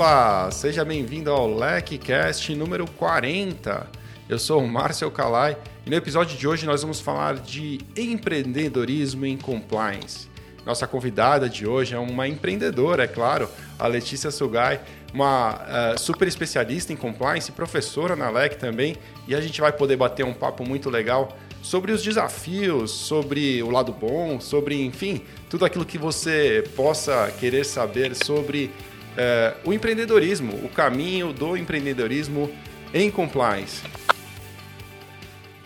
[0.00, 0.50] olá!
[0.50, 3.86] Seja bem-vindo ao LecCast número 40.
[4.30, 9.26] Eu sou o Márcio Calai e no episódio de hoje nós vamos falar de empreendedorismo
[9.26, 10.26] em compliance.
[10.64, 13.46] Nossa convidada de hoje é uma empreendedora, é claro,
[13.78, 14.80] a Letícia Sugai,
[15.12, 18.96] uma uh, super especialista em compliance, professora na LEC também,
[19.28, 23.68] e a gente vai poder bater um papo muito legal sobre os desafios, sobre o
[23.70, 25.20] lado bom, sobre, enfim,
[25.50, 28.70] tudo aquilo que você possa querer saber sobre
[29.12, 32.50] uh, o empreendedorismo, o caminho do empreendedorismo
[32.92, 33.82] em compliance.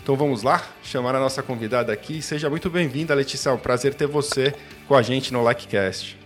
[0.03, 2.21] Então vamos lá, chamar a nossa convidada aqui.
[2.21, 3.49] Seja muito bem-vinda, Letícia.
[3.49, 4.55] É um prazer ter você
[4.87, 6.19] com a gente no LikeCast.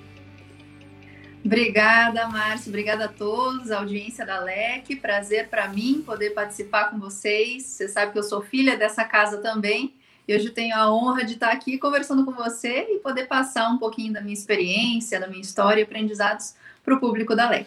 [1.44, 2.70] Obrigada, Márcio.
[2.70, 4.96] Obrigada a todos, a audiência da LEC.
[4.96, 7.62] Prazer para mim poder participar com vocês.
[7.62, 9.94] Você sabe que eu sou filha dessa casa também.
[10.26, 13.78] E hoje tenho a honra de estar aqui conversando com você e poder passar um
[13.78, 16.54] pouquinho da minha experiência, da minha história e aprendizados
[16.88, 17.66] para o público da LEC.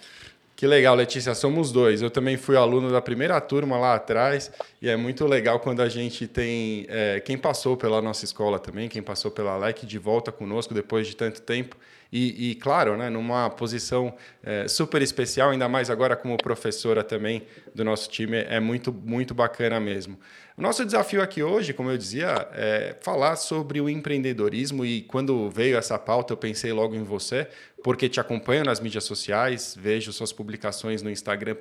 [0.55, 2.01] Que legal, Letícia, somos dois.
[2.03, 5.89] Eu também fui aluno da primeira turma lá atrás e é muito legal quando a
[5.89, 10.31] gente tem é, quem passou pela nossa escola também, quem passou pela LEC de volta
[10.31, 11.75] conosco depois de tanto tempo.
[12.11, 14.13] E, e claro, né, numa posição
[14.43, 19.33] é, super especial, ainda mais agora como professora também do nosso time, é muito, muito
[19.33, 20.19] bacana mesmo.
[20.57, 25.49] O nosso desafio aqui hoje, como eu dizia, é falar sobre o empreendedorismo e quando
[25.49, 27.47] veio essa pauta eu pensei logo em você,
[27.81, 31.55] porque te acompanho nas mídias sociais, vejo suas publicações no Instagram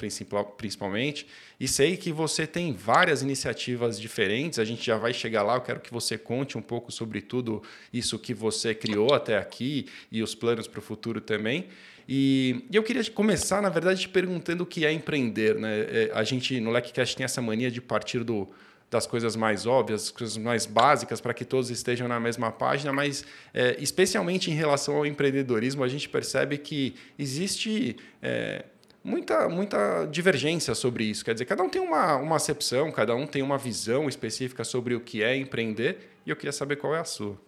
[0.56, 1.26] principalmente,
[1.58, 4.58] e sei que você tem várias iniciativas diferentes.
[4.58, 7.62] A gente já vai chegar lá, eu quero que você conte um pouco sobre tudo
[7.92, 11.68] isso que você criou até aqui e os planos para o futuro também.
[12.12, 15.54] E eu queria começar, na verdade, te perguntando o que é empreender.
[15.54, 15.78] Né?
[15.78, 18.48] É, a gente no LecCast tem essa mania de partir do
[18.90, 22.92] das coisas mais óbvias, das coisas mais básicas, para que todos estejam na mesma página,
[22.92, 28.64] mas é, especialmente em relação ao empreendedorismo, a gente percebe que existe é,
[29.04, 31.24] muita, muita divergência sobre isso.
[31.24, 34.96] Quer dizer, cada um tem uma, uma acepção, cada um tem uma visão específica sobre
[34.96, 37.38] o que é empreender, e eu queria saber qual é a sua.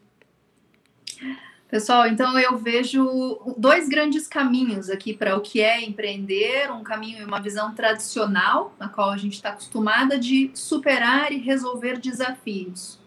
[1.72, 7.22] Pessoal, então eu vejo dois grandes caminhos aqui para o que é empreender, um caminho
[7.22, 12.98] e uma visão tradicional, na qual a gente está acostumada de superar e resolver desafios.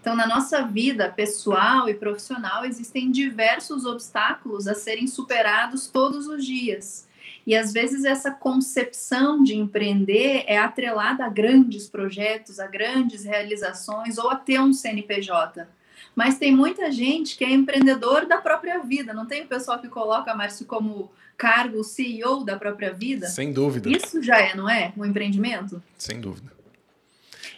[0.00, 6.46] Então, na nossa vida pessoal e profissional, existem diversos obstáculos a serem superados todos os
[6.46, 7.08] dias.
[7.44, 14.16] E às vezes essa concepção de empreender é atrelada a grandes projetos, a grandes realizações
[14.16, 15.66] ou a ter um CNPJ
[16.14, 19.14] mas tem muita gente que é empreendedor da própria vida.
[19.14, 23.26] Não tem o pessoal que coloca, Márcio, como cargo CEO da própria vida?
[23.28, 23.88] Sem dúvida.
[23.88, 24.92] Isso já é, não é?
[24.96, 25.82] Um empreendimento?
[25.96, 26.52] Sem dúvida.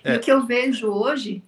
[0.04, 0.16] E é.
[0.16, 1.42] o que eu vejo hoje,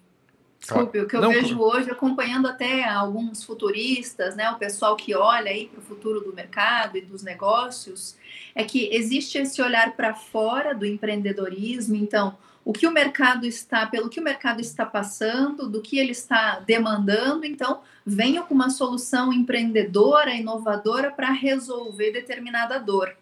[0.59, 5.15] desculpe, o que eu não, vejo hoje, acompanhando até alguns futuristas, né, o pessoal que
[5.15, 8.15] olha aí para o futuro do mercado e dos negócios,
[8.53, 11.95] é que existe esse olhar para fora do empreendedorismo.
[11.95, 16.11] Então, o que o mercado está, pelo que o mercado está passando, do que ele
[16.11, 17.45] está demandando.
[17.45, 23.15] Então, venha com uma solução empreendedora, inovadora para resolver determinada dor.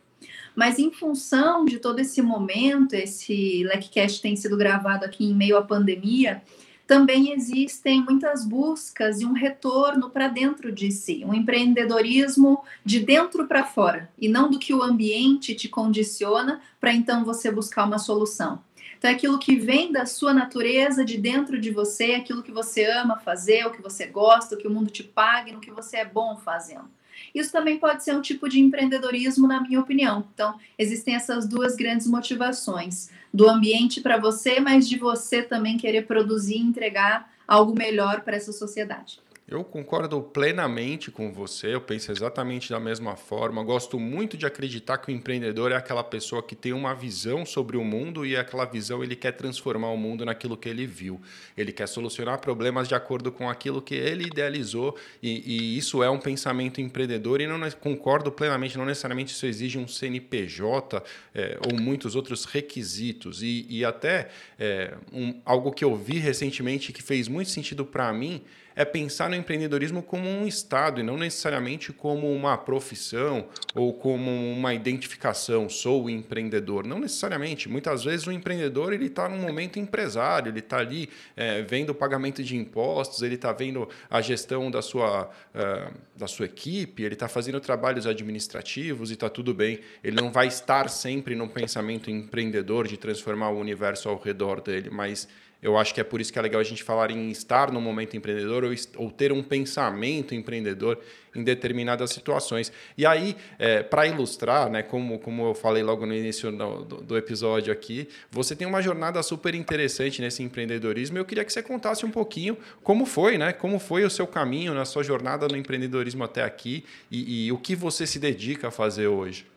[0.56, 5.58] Mas em função de todo esse momento, esse LecCast tem sido gravado aqui em meio
[5.58, 6.42] à pandemia,
[6.88, 13.46] também existem muitas buscas e um retorno para dentro de si, um empreendedorismo de dentro
[13.46, 18.00] para fora, e não do que o ambiente te condiciona para então você buscar uma
[18.00, 18.60] solução.
[19.06, 22.86] Então, é aquilo que vem da sua natureza, de dentro de você, aquilo que você
[22.86, 25.98] ama fazer, o que você gosta, o que o mundo te paga, no que você
[25.98, 26.90] é bom fazendo.
[27.34, 30.26] Isso também pode ser um tipo de empreendedorismo, na minha opinião.
[30.34, 36.08] Então, existem essas duas grandes motivações: do ambiente para você, mas de você também querer
[36.08, 39.20] produzir e entregar algo melhor para essa sociedade.
[39.48, 43.64] Eu concordo plenamente com você, eu penso exatamente da mesma forma.
[43.64, 47.78] Gosto muito de acreditar que o empreendedor é aquela pessoa que tem uma visão sobre
[47.78, 51.22] o mundo e aquela visão ele quer transformar o mundo naquilo que ele viu.
[51.56, 56.10] Ele quer solucionar problemas de acordo com aquilo que ele idealizou e, e isso é
[56.10, 61.04] um pensamento empreendedor e não concordo plenamente, não necessariamente isso exige um CNPJ
[61.36, 63.44] é, ou muitos outros requisitos.
[63.44, 68.12] E, e até é, um, algo que eu vi recentemente que fez muito sentido para
[68.12, 68.42] mim
[68.76, 74.30] é pensar no empreendedorismo como um estado e não necessariamente como uma profissão ou como
[74.52, 75.70] uma identificação.
[75.70, 76.86] Sou empreendedor.
[76.86, 77.70] Não necessariamente.
[77.70, 81.96] Muitas vezes o empreendedor ele está num momento empresário, ele está ali é, vendo o
[81.96, 87.14] pagamento de impostos, ele está vendo a gestão da sua, uh, da sua equipe, ele
[87.14, 89.80] está fazendo trabalhos administrativos e está tudo bem.
[90.04, 94.90] Ele não vai estar sempre no pensamento empreendedor de transformar o universo ao redor dele,
[94.90, 95.28] mas
[95.66, 97.82] Eu acho que é por isso que é legal a gente falar em estar no
[97.82, 101.00] momento empreendedor ou, ou ter um pensamento empreendedor
[101.36, 102.72] em determinadas situações.
[102.96, 107.18] E aí, é, para ilustrar, né, como, como eu falei logo no início do, do,
[107.18, 111.18] episódio aqui, você tem uma jornada super interessante nesse empreendedorismo.
[111.18, 113.52] Eu queria que você contasse um pouquinho como foi, né?
[113.52, 117.58] Como foi o seu caminho na sua jornada no empreendedorismo até aqui e, e o
[117.58, 119.48] que você se dedica a fazer hoje.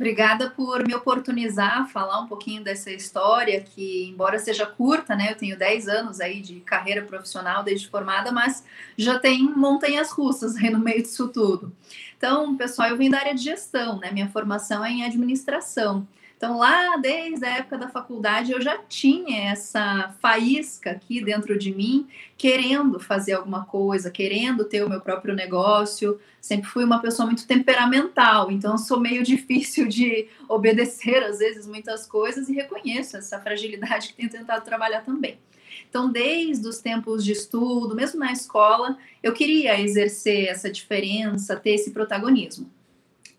[0.00, 5.32] Obrigada por me oportunizar a falar um pouquinho dessa história, que, embora seja curta, né,
[5.32, 8.64] eu tenho 10 anos aí de carreira profissional desde formada, mas
[8.96, 11.70] já tem montanhas russas aí no meio disso tudo.
[12.16, 16.08] Então, pessoal, eu vim da área de gestão, né, minha formação é em administração.
[16.40, 21.70] Então, lá desde a época da faculdade, eu já tinha essa faísca aqui dentro de
[21.70, 22.08] mim,
[22.38, 26.18] querendo fazer alguma coisa, querendo ter o meu próprio negócio.
[26.40, 32.06] Sempre fui uma pessoa muito temperamental, então sou meio difícil de obedecer, às vezes, muitas
[32.06, 35.38] coisas e reconheço essa fragilidade que tenho tentado trabalhar também.
[35.90, 41.72] Então, desde os tempos de estudo, mesmo na escola, eu queria exercer essa diferença, ter
[41.72, 42.66] esse protagonismo.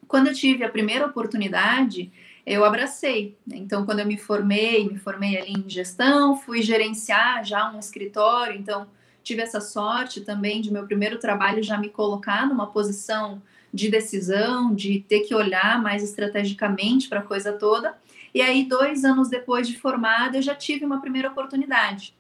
[0.07, 2.11] Quando eu tive a primeira oportunidade,
[2.45, 3.37] eu abracei.
[3.51, 8.57] Então, quando eu me formei, me formei ali em gestão, fui gerenciar já um escritório,
[8.57, 8.87] então
[9.23, 13.41] tive essa sorte também de meu primeiro trabalho já me colocar numa posição
[13.73, 17.95] de decisão, de ter que olhar mais estrategicamente para a coisa toda.
[18.33, 22.15] E aí, dois anos depois de formada, eu já tive uma primeira oportunidade.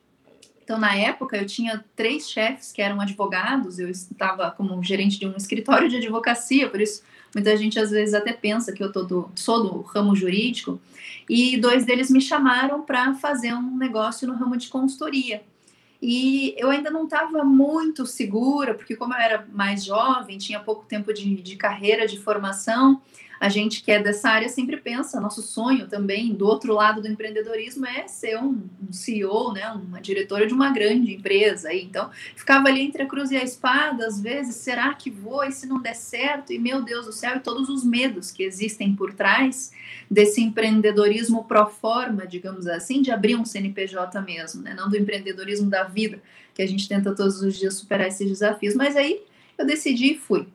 [0.63, 5.25] Então, na época, eu tinha três chefes que eram advogados, eu estava como gerente de
[5.25, 7.03] um escritório de advocacia, por isso
[7.33, 10.79] Muita gente às vezes até pensa que eu do, sou do ramo jurídico.
[11.29, 15.41] E dois deles me chamaram para fazer um negócio no ramo de consultoria.
[16.01, 20.85] E eu ainda não estava muito segura, porque como eu era mais jovem, tinha pouco
[20.85, 22.99] tempo de, de carreira, de formação,
[23.41, 27.07] a gente que é dessa área sempre pensa, nosso sonho também, do outro lado do
[27.07, 31.73] empreendedorismo, é ser um, um CEO, né, uma diretora de uma grande empresa.
[31.73, 35.43] Então, ficava ali entre a cruz e a espada, às vezes, será que vou?
[35.43, 36.53] E se não der certo?
[36.53, 39.71] E meu Deus do céu, e todos os medos que existem por trás
[40.09, 45.67] desse empreendedorismo pro forma, digamos assim, de abrir um CNPJ mesmo, né, não do empreendedorismo
[45.67, 46.21] da vida,
[46.53, 48.75] que a gente tenta todos os dias superar esses desafios.
[48.75, 49.23] Mas aí
[49.57, 50.47] eu decidi e fui.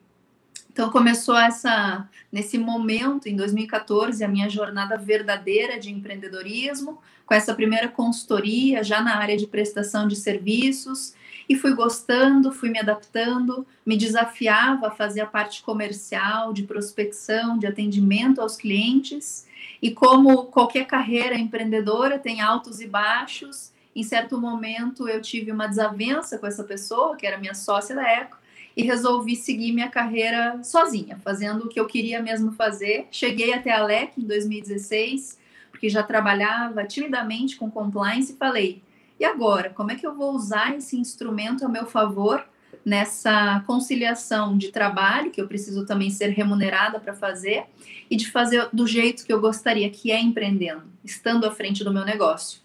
[0.77, 7.55] Então começou essa nesse momento em 2014 a minha jornada verdadeira de empreendedorismo, com essa
[7.55, 11.15] primeira consultoria já na área de prestação de serviços
[11.49, 17.59] e fui gostando, fui me adaptando, me desafiava a fazer a parte comercial, de prospecção,
[17.59, 19.47] de atendimento aos clientes.
[19.81, 25.69] E como qualquer carreira empreendedora tem altos e baixos, em certo momento eu tive uma
[25.69, 28.45] desavença com essa pessoa, que era minha sócia da época,
[28.77, 33.07] e resolvi seguir minha carreira sozinha, fazendo o que eu queria mesmo fazer.
[33.11, 35.39] Cheguei até a LEC em 2016,
[35.71, 38.83] porque já trabalhava timidamente com compliance e falei:
[39.19, 42.47] e agora, como é que eu vou usar esse instrumento a meu favor
[42.85, 47.65] nessa conciliação de trabalho, que eu preciso também ser remunerada para fazer,
[48.11, 51.93] e de fazer do jeito que eu gostaria, que é empreendendo, estando à frente do
[51.93, 52.61] meu negócio.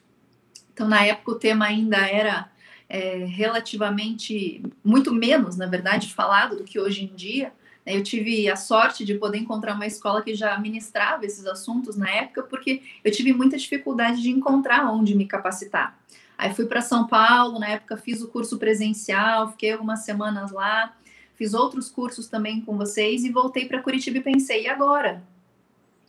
[0.74, 2.50] Então, na época, o tema ainda era
[2.93, 7.53] é, relativamente, muito menos, na verdade, falado do que hoje em dia.
[7.85, 7.95] Né?
[7.95, 12.09] Eu tive a sorte de poder encontrar uma escola que já ministrava esses assuntos na
[12.09, 15.98] época, porque eu tive muita dificuldade de encontrar onde me capacitar.
[16.38, 20.93] Aí fui para São Paulo, na época fiz o curso presencial, fiquei algumas semanas lá,
[21.36, 25.24] fiz outros cursos também com vocês e voltei para Curitiba e pensei, e agora?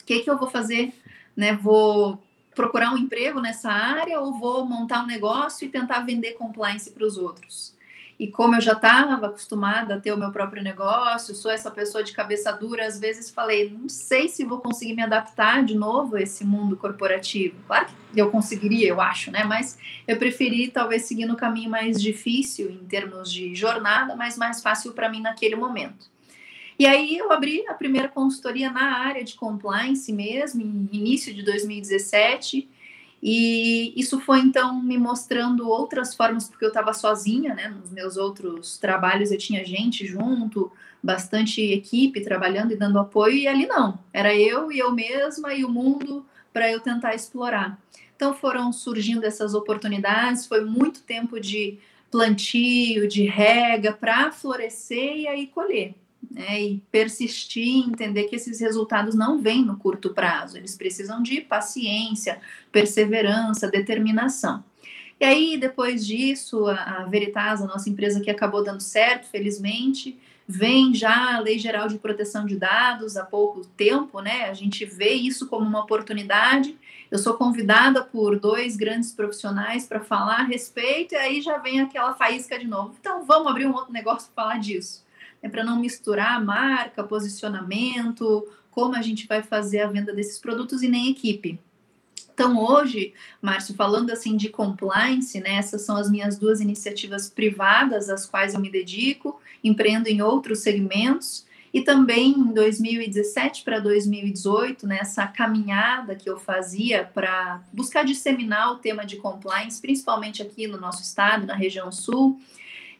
[0.00, 0.92] O que, que eu vou fazer?
[1.36, 2.20] Né, vou
[2.54, 7.06] procurar um emprego nessa área ou vou montar um negócio e tentar vender compliance para
[7.06, 7.74] os outros?
[8.22, 12.04] E como eu já estava acostumada a ter o meu próprio negócio, sou essa pessoa
[12.04, 16.14] de cabeça dura, às vezes falei, não sei se vou conseguir me adaptar de novo
[16.14, 17.56] a esse mundo corporativo.
[17.66, 19.42] Claro que eu conseguiria, eu acho, né?
[19.42, 24.62] Mas eu preferi talvez seguir no caminho mais difícil em termos de jornada, mas mais
[24.62, 26.11] fácil para mim naquele momento.
[26.78, 31.42] E aí eu abri a primeira consultoria na área de compliance mesmo, em início de
[31.42, 32.68] 2017.
[33.22, 37.68] E isso foi então me mostrando outras formas, porque eu estava sozinha, né?
[37.68, 43.46] Nos meus outros trabalhos eu tinha gente junto, bastante equipe trabalhando e dando apoio, e
[43.46, 47.78] ali não, era eu e eu mesma e o mundo para eu tentar explorar.
[48.16, 51.78] Então foram surgindo essas oportunidades, foi muito tempo de
[52.10, 55.94] plantio, de rega para florescer e aí colher
[56.32, 61.40] né, e persistir, entender que esses resultados não vêm no curto prazo, eles precisam de
[61.40, 64.64] paciência, perseverança, determinação.
[65.20, 70.92] E aí, depois disso, a, Veritas, a nossa empresa que acabou dando certo, felizmente, vem
[70.92, 74.46] já a Lei Geral de Proteção de Dados há pouco tempo, né?
[74.50, 76.76] A gente vê isso como uma oportunidade
[77.12, 81.78] eu sou convidada por dois grandes profissionais para falar a respeito, e aí já vem
[81.78, 82.96] aquela faísca de novo.
[82.98, 85.01] Então, vamos abrir um outro negócio para falar disso.
[85.42, 90.82] É para não misturar marca, posicionamento, como a gente vai fazer a venda desses produtos
[90.82, 91.60] e nem equipe.
[92.32, 98.08] Então, hoje, Márcio, falando assim de compliance, né, essas são as minhas duas iniciativas privadas
[98.08, 101.44] às quais eu me dedico, empreendo em outros segmentos,
[101.74, 108.72] e também em 2017 para 2018, nessa né, caminhada que eu fazia para buscar disseminar
[108.72, 112.38] o tema de compliance, principalmente aqui no nosso estado, na região sul,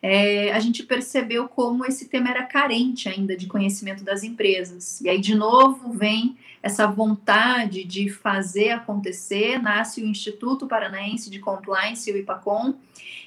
[0.05, 5.01] é, a gente percebeu como esse tema era carente ainda de conhecimento das empresas.
[5.01, 11.39] E aí, de novo, vem essa vontade de fazer acontecer, nasce o Instituto Paranaense de
[11.39, 12.75] Compliance, o IPACOM,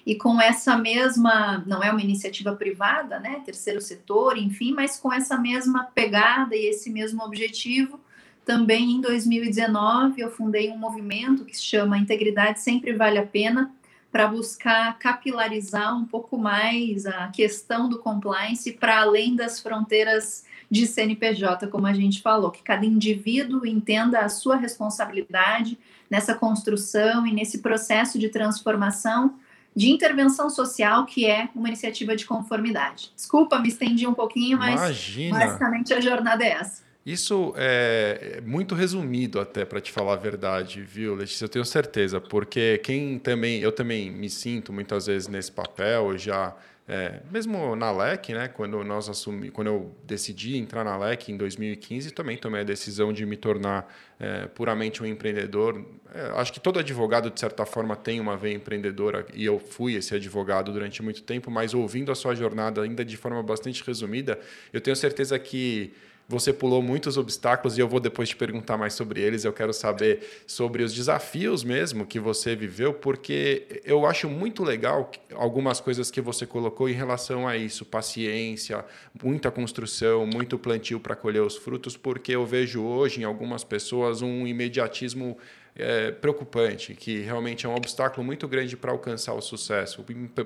[0.05, 5.11] e com essa mesma, não é uma iniciativa privada, né, terceiro setor, enfim, mas com
[5.11, 7.99] essa mesma pegada e esse mesmo objetivo,
[8.45, 13.73] também em 2019 eu fundei um movimento que se chama Integridade Sempre Vale a Pena,
[14.15, 20.87] para buscar capilarizar um pouco mais a questão do compliance para além das fronteiras de
[20.87, 25.77] CNPJ, como a gente falou, que cada indivíduo entenda a sua responsabilidade
[26.09, 29.35] nessa construção e nesse processo de transformação
[29.75, 33.11] de intervenção social, que é uma iniciativa de conformidade.
[33.13, 35.39] Desculpa, me estendi um pouquinho, mas Imagina.
[35.39, 36.84] basicamente a jornada é essa.
[37.05, 41.45] Isso é muito resumido até para te falar a verdade, viu, Letícia?
[41.45, 46.55] Eu tenho certeza, porque quem também, eu também me sinto muitas vezes nesse papel, já
[46.87, 51.37] é, mesmo na LEC, né, quando nós assumi, quando eu decidi entrar na LEC em
[51.37, 55.83] 2015, também tomei a decisão de me tornar é, puramente um empreendedor.
[56.11, 59.93] É, acho que todo advogado de certa forma tem uma veia empreendedora e eu fui
[59.93, 64.39] esse advogado durante muito tempo, mas ouvindo a sua jornada ainda de forma bastante resumida,
[64.71, 65.93] eu tenho certeza que
[66.27, 69.45] você pulou muitos obstáculos e eu vou depois te perguntar mais sobre eles.
[69.45, 75.11] Eu quero saber sobre os desafios mesmo que você viveu, porque eu acho muito legal
[75.33, 78.83] algumas coisas que você colocou em relação a isso: paciência,
[79.23, 84.21] muita construção, muito plantio para colher os frutos, porque eu vejo hoje em algumas pessoas
[84.21, 85.37] um imediatismo
[85.77, 90.05] é, preocupante, que realmente é um obstáculo muito grande para alcançar o sucesso.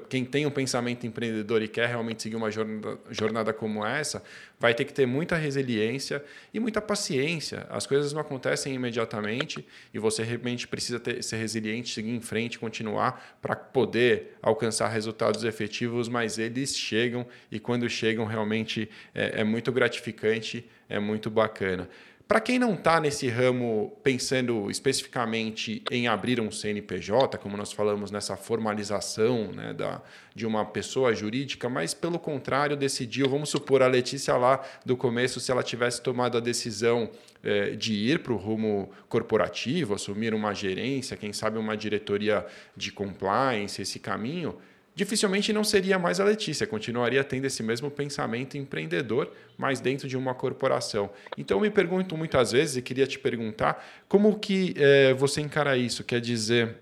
[0.09, 4.23] Quem tem um pensamento empreendedor e quer realmente seguir uma jornada, jornada como essa,
[4.59, 7.67] vai ter que ter muita resiliência e muita paciência.
[7.69, 12.57] As coisas não acontecem imediatamente e você realmente precisa ter, ser resiliente, seguir em frente,
[12.57, 19.43] continuar para poder alcançar resultados efetivos, mas eles chegam e quando chegam realmente é, é
[19.43, 21.87] muito gratificante, é muito bacana.
[22.29, 28.11] Para quem não está nesse ramo pensando especificamente em abrir um CNPJ, como nós falamos
[28.11, 29.99] nessa formalização né, da,
[30.35, 35.39] de uma pessoa jurídica, mas pelo contrário decidiu, vamos supor a Letícia lá do começo,
[35.39, 37.09] se ela tivesse tomado a decisão
[37.43, 42.45] eh, de ir para o rumo corporativo, assumir uma gerência, quem sabe uma diretoria
[42.77, 44.55] de compliance, esse caminho,
[44.99, 50.17] dificilmente não seria mais a Letícia, continuaria tendo esse mesmo pensamento empreendedor, mas dentro de
[50.17, 51.09] uma corporação.
[51.37, 55.77] Então eu me pergunto muitas vezes e queria te perguntar como que é, você encara
[55.77, 56.03] isso?
[56.03, 56.79] Quer dizer,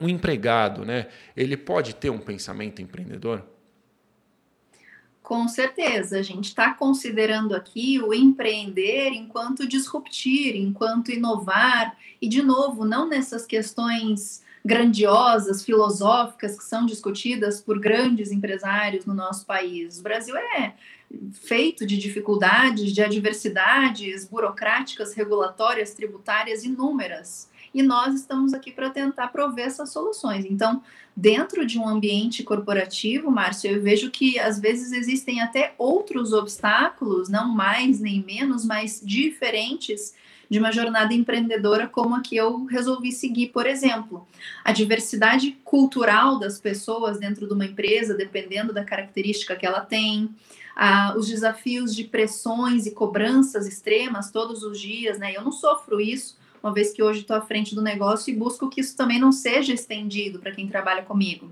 [0.00, 1.08] um empregado, né?
[1.36, 3.44] Ele pode ter um pensamento empreendedor?
[5.22, 12.42] Com certeza, a gente está considerando aqui o empreender enquanto disruptir, enquanto inovar, e de
[12.42, 19.98] novo, não nessas questões grandiosas, filosóficas, que são discutidas por grandes empresários no nosso país.
[19.98, 20.74] O Brasil é
[21.32, 27.50] feito de dificuldades, de adversidades burocráticas, regulatórias, tributárias inúmeras.
[27.74, 30.44] E nós estamos aqui para tentar prover essas soluções.
[30.44, 30.82] Então,
[31.16, 37.28] dentro de um ambiente corporativo, Márcio, eu vejo que às vezes existem até outros obstáculos,
[37.28, 40.14] não mais nem menos, mas diferentes
[40.48, 44.26] de uma jornada empreendedora como a que eu resolvi seguir, por exemplo.
[44.64, 50.28] A diversidade cultural das pessoas dentro de uma empresa, dependendo da característica que ela tem,
[50.76, 55.36] ah, os desafios de pressões e cobranças extremas todos os dias, né?
[55.36, 58.70] Eu não sofro isso, uma vez que hoje estou à frente do negócio e busco
[58.70, 61.50] que isso também não seja estendido para quem trabalha comigo.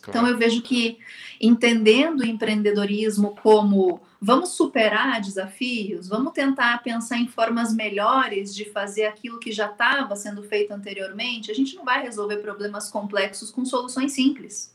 [0.00, 0.18] Claro.
[0.18, 0.98] Então eu vejo que
[1.40, 9.04] entendendo o empreendedorismo como vamos superar desafios, vamos tentar pensar em formas melhores de fazer
[9.04, 13.66] aquilo que já estava sendo feito anteriormente, a gente não vai resolver problemas complexos com
[13.66, 14.72] soluções simples.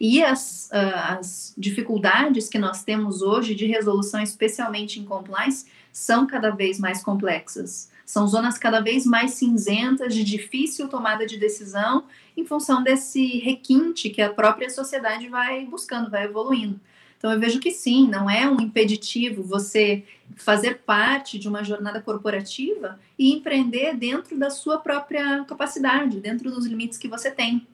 [0.00, 6.26] E as, uh, as dificuldades que nós temos hoje de resolução, especialmente em compliance, são
[6.26, 7.88] cada vez mais complexas.
[8.04, 12.04] São zonas cada vez mais cinzentas, de difícil tomada de decisão,
[12.36, 16.80] em função desse requinte que a própria sociedade vai buscando, vai evoluindo.
[17.18, 20.04] Então eu vejo que sim, não é um impeditivo você
[20.36, 26.64] fazer parte de uma jornada corporativa e empreender dentro da sua própria capacidade, dentro dos
[26.64, 27.66] limites que você tem,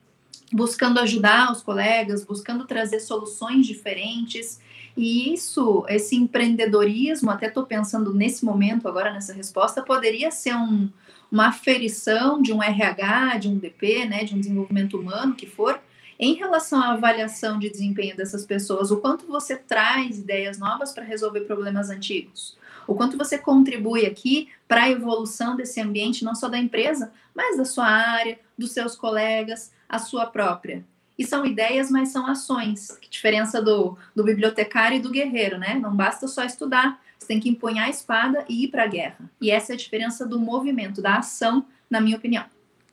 [0.50, 4.60] buscando ajudar os colegas, buscando trazer soluções diferentes.
[4.96, 10.88] E isso, esse empreendedorismo, até estou pensando nesse momento, agora nessa resposta, poderia ser um,
[11.30, 15.78] uma aferição de um RH, de um DP, né, de um desenvolvimento humano, que for,
[16.18, 21.04] em relação à avaliação de desempenho dessas pessoas, o quanto você traz ideias novas para
[21.04, 22.56] resolver problemas antigos,
[22.87, 27.56] o quanto você contribui aqui para a evolução desse ambiente, não só da empresa, mas
[27.56, 30.85] da sua área, dos seus colegas, a sua própria.
[31.18, 32.90] E são ideias, mas são ações.
[33.00, 35.75] Que diferença do, do bibliotecário e do guerreiro, né?
[35.75, 39.30] Não basta só estudar, você tem que empunhar a espada e ir para a guerra.
[39.40, 42.44] E essa é a diferença do movimento, da ação, na minha opinião.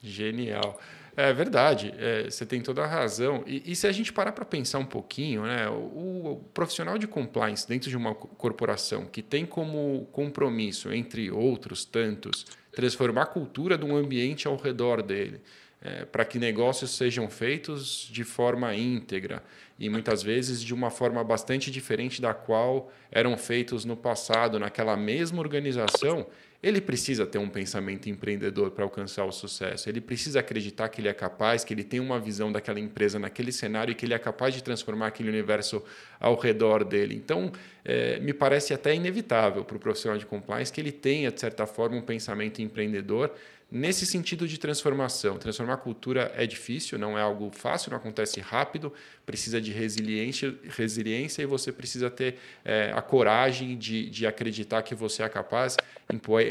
[0.02, 0.80] Genial.
[1.24, 3.44] É verdade, é, você tem toda a razão.
[3.46, 7.06] E, e se a gente parar para pensar um pouquinho, né, o, o, profissional de
[7.06, 13.78] compliance dentro de uma corporação que tem como compromisso, entre outros tantos, transformar a cultura
[13.78, 15.42] de um ambiente ao redor dele,
[15.80, 19.44] é, para que negócios sejam feitos de forma íntegra
[19.78, 24.98] e muitas vezes de uma forma bastante diferente da qual eram feitos no passado, naquela
[24.98, 26.26] mesma organização,
[26.64, 29.90] ele precisa ter um pensamento empreendedor para alcançar o sucesso.
[29.90, 33.52] Ele precisa acreditar que ele é capaz, que ele tem uma visão daquela empresa naquele
[33.52, 35.84] cenário e que ele é capaz de transformar aquele universo
[36.20, 37.16] ao redor dele.
[37.16, 37.52] Então,
[37.84, 41.66] é, me parece até inevitável para o profissional de compliance que ele tenha, de certa
[41.66, 43.34] forma, um pensamento empreendedor
[43.72, 45.38] nesse sentido de transformação.
[45.38, 48.92] Transformar cultura é difícil, não é algo fácil, não acontece rápido,
[49.26, 52.36] precisa de resiliência, resiliência e você precisa ter
[52.66, 55.78] é, a coragem de, de acreditar que você é capaz,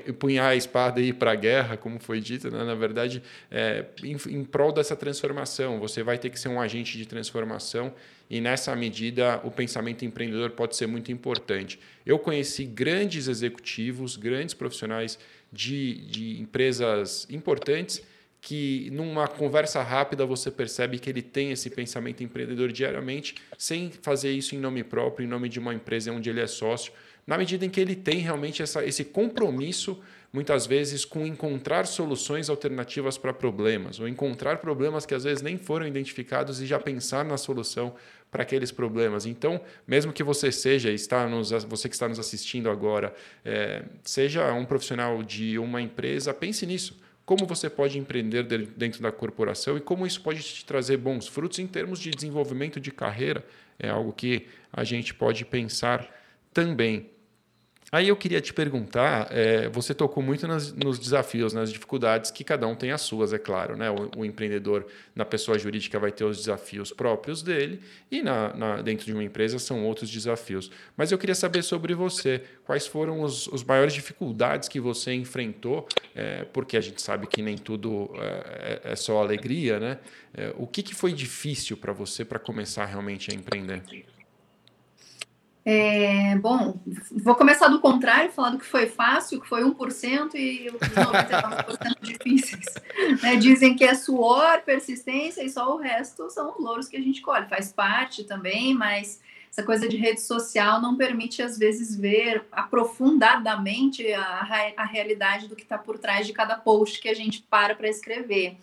[0.09, 2.65] empunhar a espada e ir para a guerra, como foi dito, né?
[2.65, 5.79] na verdade, é, em, em prol dessa transformação.
[5.79, 7.93] Você vai ter que ser um agente de transformação
[8.31, 11.79] e nessa medida o pensamento empreendedor pode ser muito importante.
[12.07, 15.19] Eu conheci grandes executivos, grandes profissionais
[15.53, 18.03] de, de empresas importantes
[18.41, 24.33] que numa conversa rápida você percebe que ele tem esse pensamento empreendedor diariamente, sem fazer
[24.33, 26.93] isso em nome próprio, em nome de uma empresa onde ele é sócio,
[27.27, 30.01] na medida em que ele tem realmente essa, esse compromisso,
[30.33, 35.59] muitas vezes, com encontrar soluções alternativas para problemas, ou encontrar problemas que às vezes nem
[35.59, 37.95] foram identificados e já pensar na solução
[38.31, 39.27] para aqueles problemas.
[39.27, 43.15] Então, mesmo que você seja, está nos, você que está nos assistindo agora,
[43.45, 47.01] é, seja um profissional de uma empresa, pense nisso.
[47.25, 51.59] Como você pode empreender dentro da corporação e como isso pode te trazer bons frutos
[51.59, 53.45] em termos de desenvolvimento de carreira,
[53.79, 56.09] é algo que a gente pode pensar
[56.53, 57.11] também.
[57.93, 62.45] Aí eu queria te perguntar, é, você tocou muito nas, nos desafios, nas dificuldades, que
[62.45, 63.77] cada um tem as suas, é claro.
[63.77, 63.91] Né?
[63.91, 68.83] O, o empreendedor na pessoa jurídica vai ter os desafios próprios dele e na, na,
[68.83, 70.71] dentro de uma empresa são outros desafios.
[70.97, 75.89] Mas eu queria saber sobre você, quais foram os, os maiores dificuldades que você enfrentou,
[76.15, 79.99] é, porque a gente sabe que nem tudo é, é, é só alegria, né?
[80.57, 83.83] O que, que foi difícil para você para começar realmente a empreender?
[85.65, 86.81] É, bom,
[87.13, 91.97] vou começar do contrário, falar do que foi fácil, que foi 1% e os 99%
[92.01, 92.67] difíceis.
[93.23, 93.37] Né?
[93.37, 97.21] Dizem que é suor, persistência e só o resto são os louros que a gente
[97.21, 97.47] colhe.
[97.47, 99.21] Faz parte também, mas
[99.51, 105.57] essa coisa de rede social não permite, às vezes, ver aprofundadamente a, a realidade do
[105.57, 108.57] que está por trás de cada post que a gente para para escrever.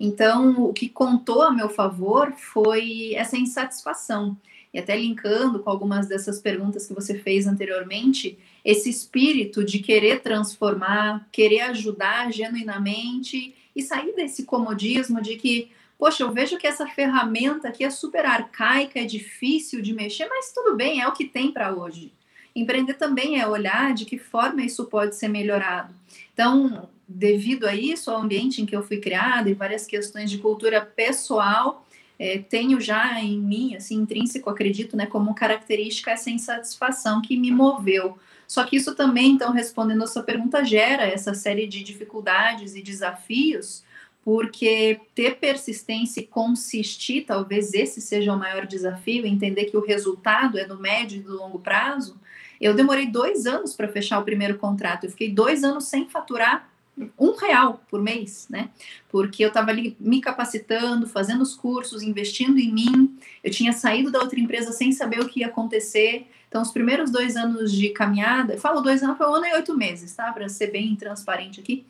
[0.00, 4.36] Então, o que contou a meu favor foi essa insatisfação
[4.72, 10.20] e até linkando com algumas dessas perguntas que você fez anteriormente, esse espírito de querer
[10.20, 16.86] transformar, querer ajudar genuinamente e sair desse comodismo de que, poxa, eu vejo que essa
[16.86, 21.24] ferramenta aqui é super arcaica, é difícil de mexer, mas tudo bem, é o que
[21.24, 22.12] tem para hoje.
[22.54, 25.94] Empreender também é olhar de que forma isso pode ser melhorado.
[26.32, 30.38] Então, devido a isso, ao ambiente em que eu fui criada e várias questões de
[30.38, 31.86] cultura pessoal,
[32.22, 37.50] é, tenho já em mim, assim, intrínseco, acredito, né, como característica essa insatisfação que me
[37.50, 38.16] moveu.
[38.46, 42.82] Só que isso também, então, respondendo a sua pergunta, gera essa série de dificuldades e
[42.82, 43.82] desafios,
[44.24, 50.56] porque ter persistência e consistir, talvez esse seja o maior desafio, entender que o resultado
[50.60, 52.20] é do médio e do longo prazo.
[52.60, 56.71] Eu demorei dois anos para fechar o primeiro contrato, eu fiquei dois anos sem faturar
[57.18, 58.68] um real por mês, né?
[59.08, 63.18] Porque eu estava ali me capacitando, fazendo os cursos, investindo em mim.
[63.42, 66.26] Eu tinha saído da outra empresa sem saber o que ia acontecer.
[66.48, 69.54] Então, os primeiros dois anos de caminhada, eu falo dois anos, foi um ano e
[69.54, 70.30] oito meses, tá?
[70.32, 71.84] Para ser bem transparente aqui.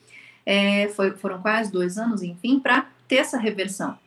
[0.46, 3.98] É, foi, foram quase dois anos, enfim, para ter essa reversão.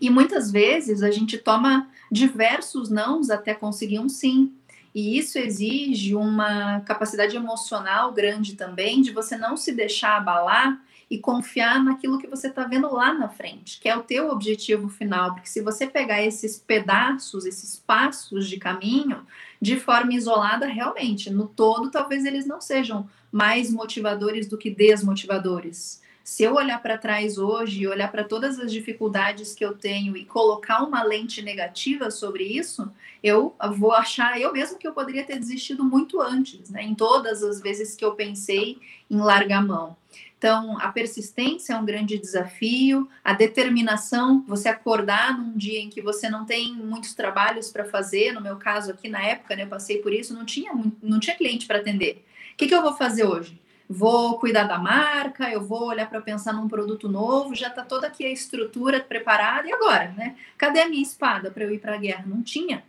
[0.00, 4.52] E muitas vezes a gente toma diversos nãos até conseguir um sim.
[4.96, 11.18] E isso exige uma capacidade emocional grande também, de você não se deixar abalar e
[11.18, 15.34] confiar naquilo que você está vendo lá na frente, que é o teu objetivo final.
[15.34, 19.26] Porque se você pegar esses pedaços, esses passos de caminho,
[19.60, 26.00] de forma isolada, realmente, no todo, talvez eles não sejam mais motivadores do que desmotivadores.
[26.26, 30.16] Se eu olhar para trás hoje e olhar para todas as dificuldades que eu tenho
[30.16, 32.90] e colocar uma lente negativa sobre isso,
[33.22, 36.82] eu vou achar eu mesmo que eu poderia ter desistido muito antes, né?
[36.82, 38.76] Em todas as vezes que eu pensei
[39.08, 39.96] em largar mão.
[40.36, 46.02] Então, a persistência é um grande desafio, a determinação, você acordar num dia em que
[46.02, 49.68] você não tem muitos trabalhos para fazer, no meu caso aqui na época, né, eu
[49.68, 52.26] passei por isso, não tinha, não tinha cliente para atender.
[52.52, 53.64] O que, que eu vou fazer hoje?
[53.88, 58.06] Vou cuidar da marca, eu vou olhar para pensar num produto novo, já está toda
[58.06, 60.36] aqui a estrutura preparada, e agora, né?
[60.58, 62.24] Cadê a minha espada para eu ir para a guerra?
[62.26, 62.82] Não tinha.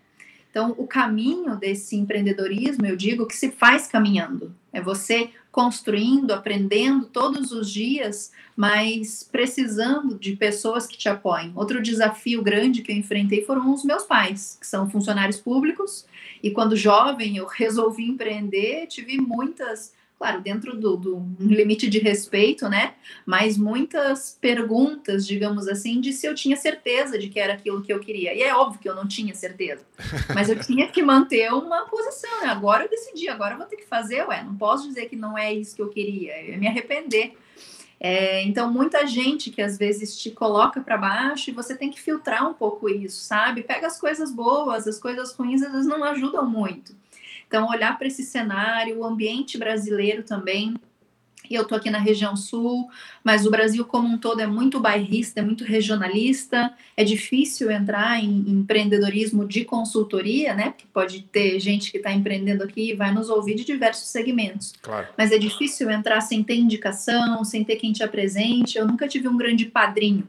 [0.49, 4.55] Então, o caminho desse empreendedorismo, eu digo que se faz caminhando.
[4.73, 11.51] É você construindo, aprendendo todos os dias, mas precisando de pessoas que te apoiem.
[11.55, 16.05] Outro desafio grande que eu enfrentei foram os meus pais, que são funcionários públicos,
[16.41, 22.67] e quando jovem eu resolvi empreender, tive muitas claro, dentro do, do limite de respeito,
[22.67, 22.95] né?
[23.25, 27.93] Mas muitas perguntas, digamos assim, de se eu tinha certeza de que era aquilo que
[27.93, 28.33] eu queria.
[28.33, 29.85] E é óbvio que eu não tinha certeza,
[30.33, 32.47] mas eu tinha que manter uma posição, né?
[32.47, 35.37] Agora eu decidi, agora eu vou ter que fazer, ué, não posso dizer que não
[35.37, 37.33] é isso que eu queria, eu ia me arrepender.
[37.99, 41.99] É, então, muita gente que às vezes te coloca para baixo e você tem que
[41.99, 43.63] filtrar um pouco isso, sabe?
[43.63, 46.95] Pega as coisas boas, as coisas ruins às vezes não ajudam muito.
[47.47, 50.75] Então, olhar para esse cenário, o ambiente brasileiro também.
[51.49, 52.89] E eu estou aqui na região sul,
[53.23, 56.73] mas o Brasil como um todo é muito bairrista, é muito regionalista.
[56.95, 60.71] É difícil entrar em, empreendedorismo de consultoria, né?
[60.71, 64.73] Porque pode ter gente que está empreendendo aqui e vai nos ouvir de diversos segmentos.
[64.81, 65.07] Claro.
[65.17, 68.77] Mas é difícil entrar sem ter indicação, sem ter quem te apresente.
[68.77, 70.27] Eu nunca tive um grande padrinho.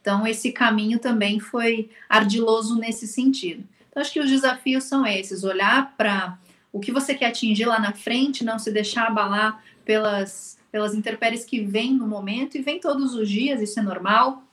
[0.00, 3.64] Então, esse caminho também foi ardiloso nesse sentido.
[3.88, 6.38] Então, acho que os desafios são esses: olhar para
[6.76, 11.42] o que você quer atingir lá na frente, não se deixar abalar pelas, pelas intempéries
[11.42, 14.44] que vêm no momento e vem todos os dias, isso é normal.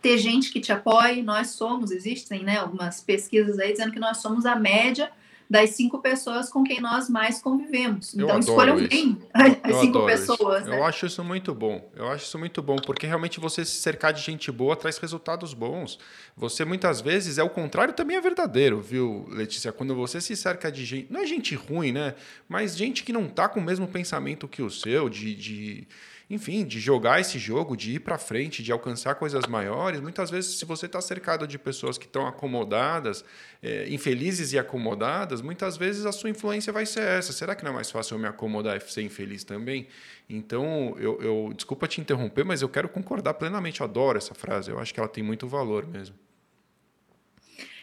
[0.00, 4.18] Ter gente que te apoie, nós somos, existem né, algumas pesquisas aí dizendo que nós
[4.18, 5.10] somos a média
[5.48, 8.14] das cinco pessoas com quem nós mais convivemos.
[8.14, 10.66] Eu então escolham bem as cinco pessoas.
[10.66, 10.76] Né?
[10.76, 11.88] Eu acho isso muito bom.
[11.94, 15.54] Eu acho isso muito bom, porque realmente você se cercar de gente boa traz resultados
[15.54, 15.98] bons.
[16.36, 19.72] Você muitas vezes é o contrário também é verdadeiro, viu, Letícia?
[19.72, 22.14] Quando você se cerca de gente, não é gente ruim, né?
[22.48, 25.88] Mas gente que não está com o mesmo pensamento que o seu, de, de
[26.28, 30.00] enfim, de jogar esse jogo, de ir para frente, de alcançar coisas maiores.
[30.00, 33.24] Muitas vezes, se você está cercado de pessoas que estão acomodadas,
[33.62, 37.32] é, infelizes e acomodadas, muitas vezes a sua influência vai ser essa.
[37.32, 39.86] Será que não é mais fácil eu me acomodar e ser infeliz também?
[40.28, 43.80] Então, eu, eu desculpa te interromper, mas eu quero concordar plenamente.
[43.80, 44.70] Eu adoro essa frase.
[44.70, 46.16] Eu acho que ela tem muito valor mesmo.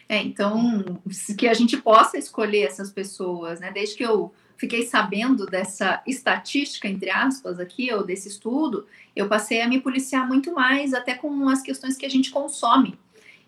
[0.06, 1.00] É, então,
[1.38, 3.72] que a gente possa escolher essas pessoas, né?
[3.72, 9.60] Desde que eu fiquei sabendo dessa estatística, entre aspas, aqui, ou desse estudo, eu passei
[9.60, 12.98] a me policiar muito mais, até com as questões que a gente consome.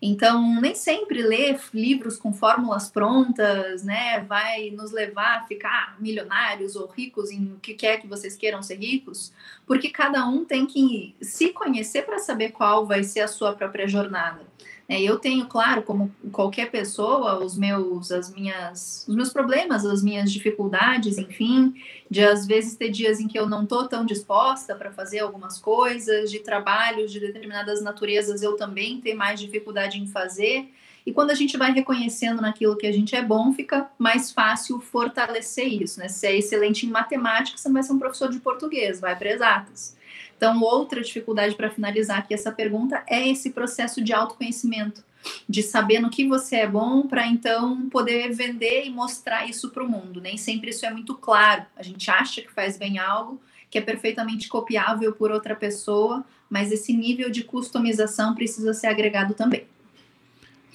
[0.00, 6.76] Então, nem sempre ler livros com fórmulas prontas, né, vai nos levar a ficar milionários
[6.76, 9.32] ou ricos em o que quer que vocês queiram ser ricos,
[9.66, 13.88] porque cada um tem que se conhecer para saber qual vai ser a sua própria
[13.88, 14.42] jornada.
[14.88, 20.00] É, eu tenho, claro, como qualquer pessoa, os meus, as minhas, os meus problemas, as
[20.00, 21.74] minhas dificuldades, enfim,
[22.08, 25.58] de às vezes ter dias em que eu não estou tão disposta para fazer algumas
[25.58, 30.70] coisas, de trabalhos de determinadas naturezas eu também tenho mais dificuldade em fazer.
[31.04, 34.80] E quando a gente vai reconhecendo naquilo que a gente é bom, fica mais fácil
[34.80, 36.08] fortalecer isso, né?
[36.08, 39.30] Se é excelente em matemática, você não vai ser um professor de português, vai para
[39.30, 39.95] exatas.
[40.36, 45.02] Então, outra dificuldade para finalizar aqui essa pergunta é esse processo de autoconhecimento,
[45.48, 49.82] de saber no que você é bom para então poder vender e mostrar isso para
[49.82, 50.20] o mundo.
[50.20, 51.64] Nem sempre isso é muito claro.
[51.76, 56.70] A gente acha que faz bem algo que é perfeitamente copiável por outra pessoa, mas
[56.70, 59.66] esse nível de customização precisa ser agregado também.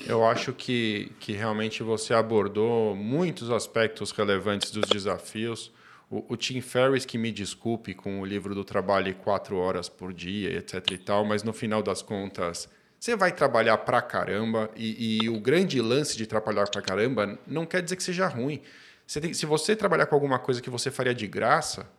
[0.06, 5.72] Eu acho que, que realmente você abordou muitos aspectos relevantes dos desafios.
[6.12, 10.14] O, o, Tim Ferriss, que me desculpe com o livro do trabalho quatro horas por
[10.14, 12.68] dia, etc e tal, mas no final das contas,
[13.00, 17.66] você vai trabalhar pra caramba e, e o grande lance de trabalhar pra caramba não
[17.66, 18.62] quer dizer que seja ruim.
[19.08, 21.90] Você tem, se você trabalhar com alguma coisa que você faria de graça,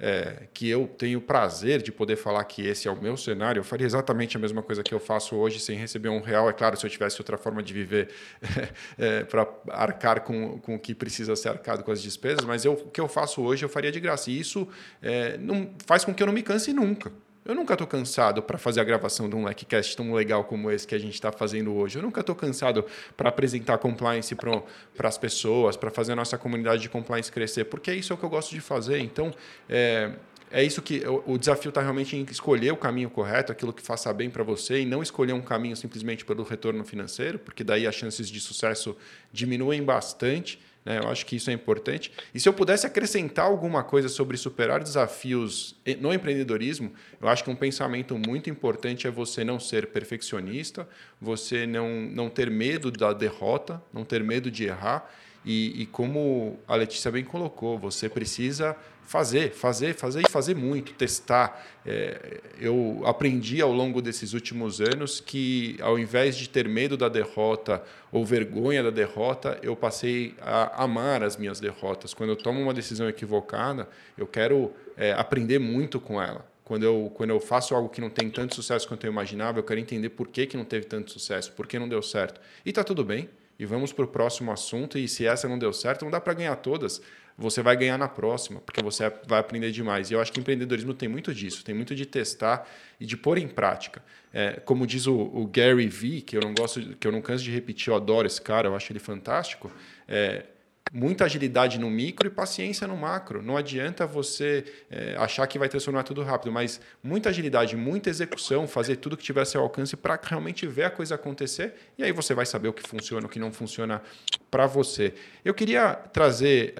[0.00, 3.64] é, que eu tenho prazer de poder falar que esse é o meu cenário, eu
[3.64, 6.48] faria exatamente a mesma coisa que eu faço hoje sem receber um real.
[6.48, 8.08] É claro, se eu tivesse outra forma de viver
[8.98, 12.72] é, para arcar com, com o que precisa ser arcado com as despesas, mas eu,
[12.72, 14.30] o que eu faço hoje eu faria de graça.
[14.30, 14.66] E isso
[15.02, 17.12] é, não faz com que eu não me canse nunca.
[17.42, 20.86] Eu nunca estou cansado para fazer a gravação de um LikeCast tão legal como esse
[20.86, 21.98] que a gente está fazendo hoje.
[21.98, 22.84] Eu nunca estou cansado
[23.16, 27.90] para apresentar compliance para as pessoas, para fazer a nossa comunidade de compliance crescer, porque
[27.90, 28.98] é isso que eu gosto de fazer.
[28.98, 29.32] Então,
[29.70, 30.12] é,
[30.50, 34.12] é isso que o, desafio está realmente em escolher o caminho correto, aquilo que faça
[34.12, 37.94] bem para você e não escolher um caminho simplesmente pelo retorno financeiro, porque daí as
[37.94, 38.94] chances de sucesso
[39.32, 40.60] diminuem bastante.
[40.84, 40.98] Né?
[40.98, 42.12] Eu acho que isso é importante.
[42.34, 47.50] E se eu pudesse acrescentar alguma coisa sobre superar desafios no empreendedorismo, eu acho que
[47.50, 50.88] um pensamento muito importante é você não ser perfeccionista,
[51.20, 55.10] você não, não ter medo da derrota, não ter medo de errar.
[55.44, 58.76] E, e como a Letícia bem colocou, você precisa
[59.10, 61.66] fazer, fazer, fazer e fazer muito, testar.
[61.84, 67.08] É, eu aprendi ao longo desses últimos anos que, ao invés de ter medo da
[67.08, 72.14] derrota ou vergonha da derrota, eu passei a amar as minhas derrotas.
[72.14, 76.48] Quando eu tomo uma decisão equivocada, eu quero é, aprender muito com ela.
[76.62, 79.64] Quando eu, quando eu faço algo que não tem tanto sucesso quanto eu imaginava, eu
[79.64, 82.40] quero entender por que, que não teve tanto sucesso, por que não deu certo.
[82.64, 83.28] E está tudo bem.
[83.58, 84.96] E vamos para o próximo assunto.
[84.96, 87.02] E se essa não deu certo, não dá para ganhar todas
[87.40, 90.10] você vai ganhar na próxima, porque você vai aprender demais.
[90.10, 92.68] E eu acho que empreendedorismo tem muito disso, tem muito de testar
[93.00, 94.02] e de pôr em prática.
[94.32, 97.42] É, como diz o, o, Gary Vee, que eu não gosto, que eu não canso
[97.42, 99.72] de repetir, eu adoro esse cara, eu acho ele fantástico.
[100.06, 100.44] É,
[100.92, 103.42] muita agilidade no micro e paciência no macro.
[103.42, 108.66] Não adianta você é, achar que vai transformar tudo rápido, mas muita agilidade, muita execução,
[108.66, 112.34] fazer tudo que tiver seu alcance para realmente ver a coisa acontecer e aí você
[112.34, 114.02] vai saber o que funciona, o que não funciona
[114.50, 115.14] para você.
[115.44, 116.74] Eu queria trazer,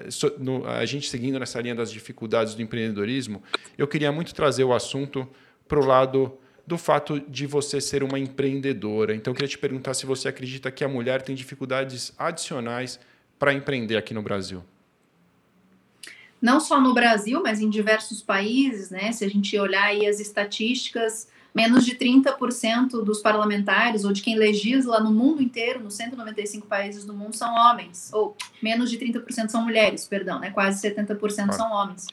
[0.77, 3.41] a gente seguindo nessa linha das dificuldades do empreendedorismo,
[3.77, 5.27] eu queria muito trazer o assunto
[5.67, 6.37] para o lado
[6.67, 9.15] do fato de você ser uma empreendedora.
[9.15, 12.99] Então, eu queria te perguntar se você acredita que a mulher tem dificuldades adicionais
[13.41, 14.63] para empreender aqui no Brasil?
[16.39, 19.11] Não só no Brasil, mas em diversos países, né?
[19.11, 24.37] Se a gente olhar aí as estatísticas, menos de 30% dos parlamentares ou de quem
[24.37, 28.11] legisla no mundo inteiro, nos 195 países do mundo, são homens.
[28.13, 30.51] Ou menos de 30% são mulheres, perdão, né?
[30.51, 32.05] Quase 70% são homens.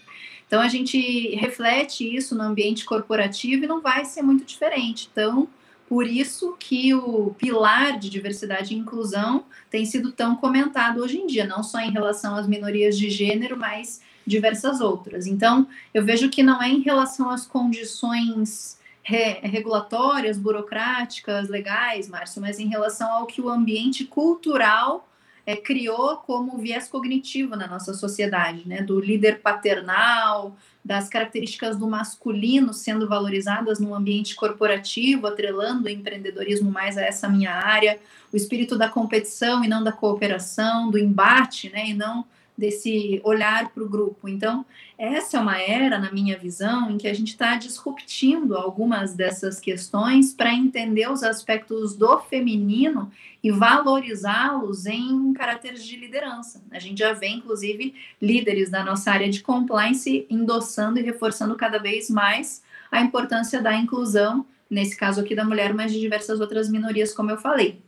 [0.46, 5.10] Então a gente reflete isso no ambiente corporativo e não vai ser muito diferente.
[5.12, 5.46] Então,
[5.88, 11.27] por isso que o pilar de diversidade e inclusão tem sido tão comentado hoje em
[11.27, 15.27] dia, não só em relação às minorias de gênero, mas diversas outras.
[15.27, 22.42] Então, eu vejo que não é em relação às condições re regulatórias, burocráticas, legais, Márcio,
[22.42, 25.09] mas em relação ao que o ambiente cultural
[25.46, 28.83] é, criou como viés cognitivo na nossa sociedade, né?
[28.83, 30.55] Do líder paternal,
[30.88, 37.29] das características do masculino sendo valorizadas no ambiente corporativo, atrelando o empreendedorismo mais a essa
[37.29, 38.01] minha área,
[38.33, 42.24] o espírito da competição e não da cooperação, do embate, né, e não
[42.59, 44.29] desse olhar para o grupo.
[44.29, 44.66] Então,
[44.99, 49.61] essa é uma era, na minha visão, em que a gente está disruptindo algumas dessas
[49.61, 53.12] questões para entender os aspectos do feminino
[53.44, 56.61] e valorizá-los em caracteres de liderança.
[56.73, 61.79] A gente já vê, inclusive, líderes da nossa área de compliance endossando e reforçando cada
[61.79, 66.68] vez mais a importância da inclusão, nesse caso aqui da mulher, mas de diversas outras
[66.68, 67.81] minorias, como eu falei.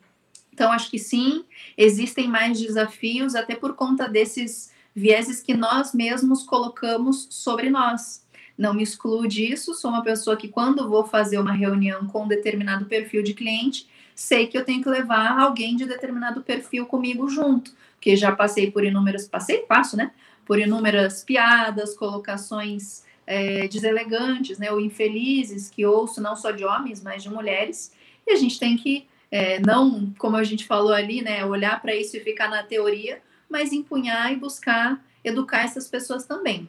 [0.61, 1.43] Então, acho que sim,
[1.75, 8.27] existem mais desafios, até por conta desses vieses que nós mesmos colocamos sobre nós.
[8.59, 12.29] Não me excluo disso, sou uma pessoa que, quando vou fazer uma reunião com um
[12.29, 17.27] determinado perfil de cliente, sei que eu tenho que levar alguém de determinado perfil comigo
[17.27, 20.11] junto, porque já passei por inúmeras, passei passo, né?
[20.45, 24.71] Por inúmeras piadas, colocações é, deselegantes, né?
[24.71, 27.91] Ou infelizes que ouço não só de homens, mas de mulheres,
[28.27, 31.95] e a gente tem que é, não, como a gente falou ali, né, olhar para
[31.95, 36.69] isso e ficar na teoria, mas empunhar e buscar educar essas pessoas também.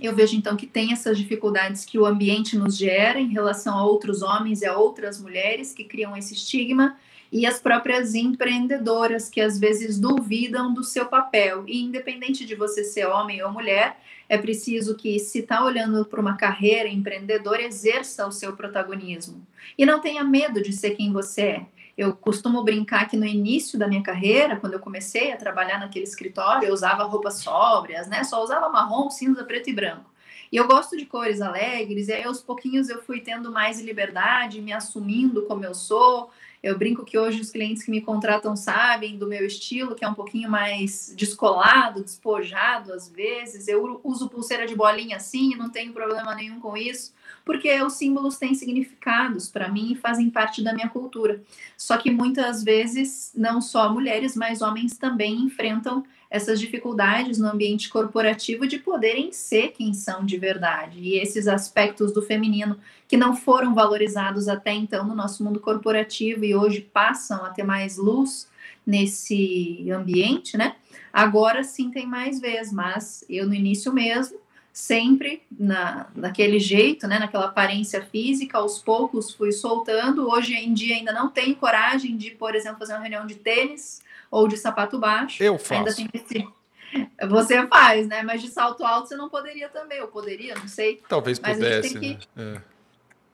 [0.00, 3.84] Eu vejo então que tem essas dificuldades que o ambiente nos gera em relação a
[3.84, 6.96] outros homens e a outras mulheres que criam esse estigma
[7.30, 11.64] e as próprias empreendedoras que às vezes duvidam do seu papel.
[11.66, 16.20] E independente de você ser homem ou mulher, é preciso que, se está olhando para
[16.20, 19.44] uma carreira empreendedora, exerça o seu protagonismo.
[19.76, 21.66] E não tenha medo de ser quem você é.
[21.96, 26.04] Eu costumo brincar que no início da minha carreira, quando eu comecei a trabalhar naquele
[26.04, 28.24] escritório, eu usava roupas sóbrias, né?
[28.24, 30.12] Só usava marrom, cinza, preto e branco.
[30.50, 34.60] E eu gosto de cores alegres, e aí aos pouquinhos eu fui tendo mais liberdade,
[34.60, 36.30] me assumindo como eu sou.
[36.62, 40.08] Eu brinco que hoje os clientes que me contratam sabem do meu estilo, que é
[40.08, 43.68] um pouquinho mais descolado, despojado às vezes.
[43.68, 47.12] Eu uso pulseira de bolinha assim, não tenho problema nenhum com isso,
[47.44, 51.42] porque os símbolos têm significados para mim e fazem parte da minha cultura.
[51.76, 57.88] Só que muitas vezes, não só mulheres, mas homens também enfrentam essas dificuldades no ambiente
[57.88, 60.98] corporativo de poderem ser quem são de verdade.
[60.98, 62.76] E esses aspectos do feminino
[63.06, 67.62] que não foram valorizados até então no nosso mundo corporativo e hoje passam a ter
[67.62, 68.48] mais luz
[68.84, 70.74] nesse ambiente, né?
[71.12, 74.38] Agora sim tem mais vez, mas eu no início mesmo,
[74.74, 80.28] sempre na, naquele jeito, né, naquela aparência física, aos poucos fui soltando.
[80.28, 84.02] Hoje em dia ainda não tenho coragem de, por exemplo, fazer uma reunião de tênis,
[84.28, 85.40] ou de sapato baixo.
[85.40, 85.74] Eu faço.
[85.74, 86.48] Ainda tem esse...
[87.28, 88.22] Você faz, né?
[88.22, 89.98] Mas de salto alto você não poderia também.
[89.98, 91.02] Eu poderia, não sei.
[91.08, 91.98] Talvez Mas pudesse.
[91.98, 92.40] A gente, que...
[92.40, 92.62] né?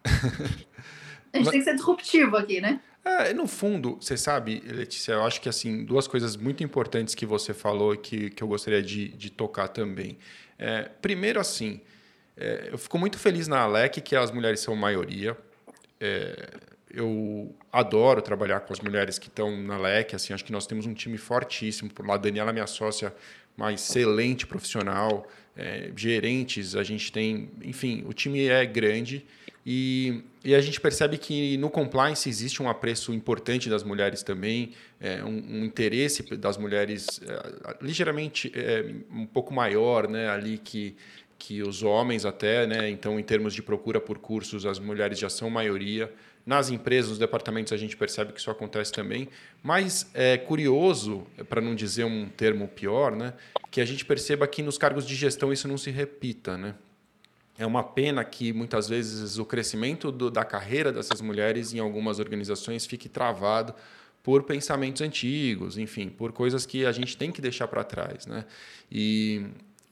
[0.05, 0.09] é.
[1.35, 2.81] a gente tem que ser disruptivo aqui, né?
[3.05, 7.25] É, no fundo, você sabe, Letícia, eu acho que assim, duas coisas muito importantes que
[7.25, 10.19] você falou e que, que eu gostaria de, de tocar também.
[10.59, 11.81] É, primeiro, assim,
[12.37, 15.37] é, eu fico muito feliz na Alec que as mulheres são maioria.
[15.99, 16.51] É,
[16.93, 20.87] eu adoro trabalhar com as mulheres que estão na LEC, assim, acho que nós temos
[20.87, 21.91] um time fortíssimo.
[21.91, 23.15] Por lá, a Daniela, minha sócia,
[23.57, 29.25] uma excelente profissional, é, gerentes, a gente tem, enfim, o time é grande
[29.64, 34.73] e, e, a gente percebe que no compliance existe um apreço importante das mulheres também,
[34.99, 40.96] é, um, um, interesse das mulheres é, ligeiramente é, um pouco maior, né, ali que
[41.40, 42.90] que os homens até, né?
[42.90, 46.12] Então, em termos de procura por cursos, as mulheres já são maioria.
[46.44, 49.27] Nas empresas, nos departamentos, a gente percebe que isso acontece também.
[49.62, 53.33] Mas é curioso, para não dizer um termo pior, né,
[53.70, 56.59] que a gente perceba que nos cargos de gestão isso não se repita.
[56.59, 56.75] Né?
[57.61, 62.18] É uma pena que muitas vezes o crescimento do, da carreira dessas mulheres em algumas
[62.18, 63.75] organizações fique travado
[64.23, 68.25] por pensamentos antigos, enfim, por coisas que a gente tem que deixar para trás.
[68.25, 68.46] Né?
[68.90, 69.44] E,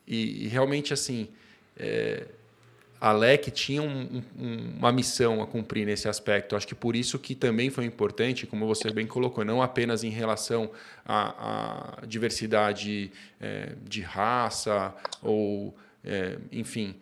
[0.07, 1.29] e, e realmente, assim,
[1.77, 2.29] é,
[2.99, 6.57] a LEC tinha um, um, uma missão a cumprir nesse aspecto.
[6.57, 10.11] Acho que por isso que também foi importante, como você bem colocou, não apenas em
[10.11, 10.71] relação
[11.05, 16.97] à, à diversidade é, de raça ou, é, enfim,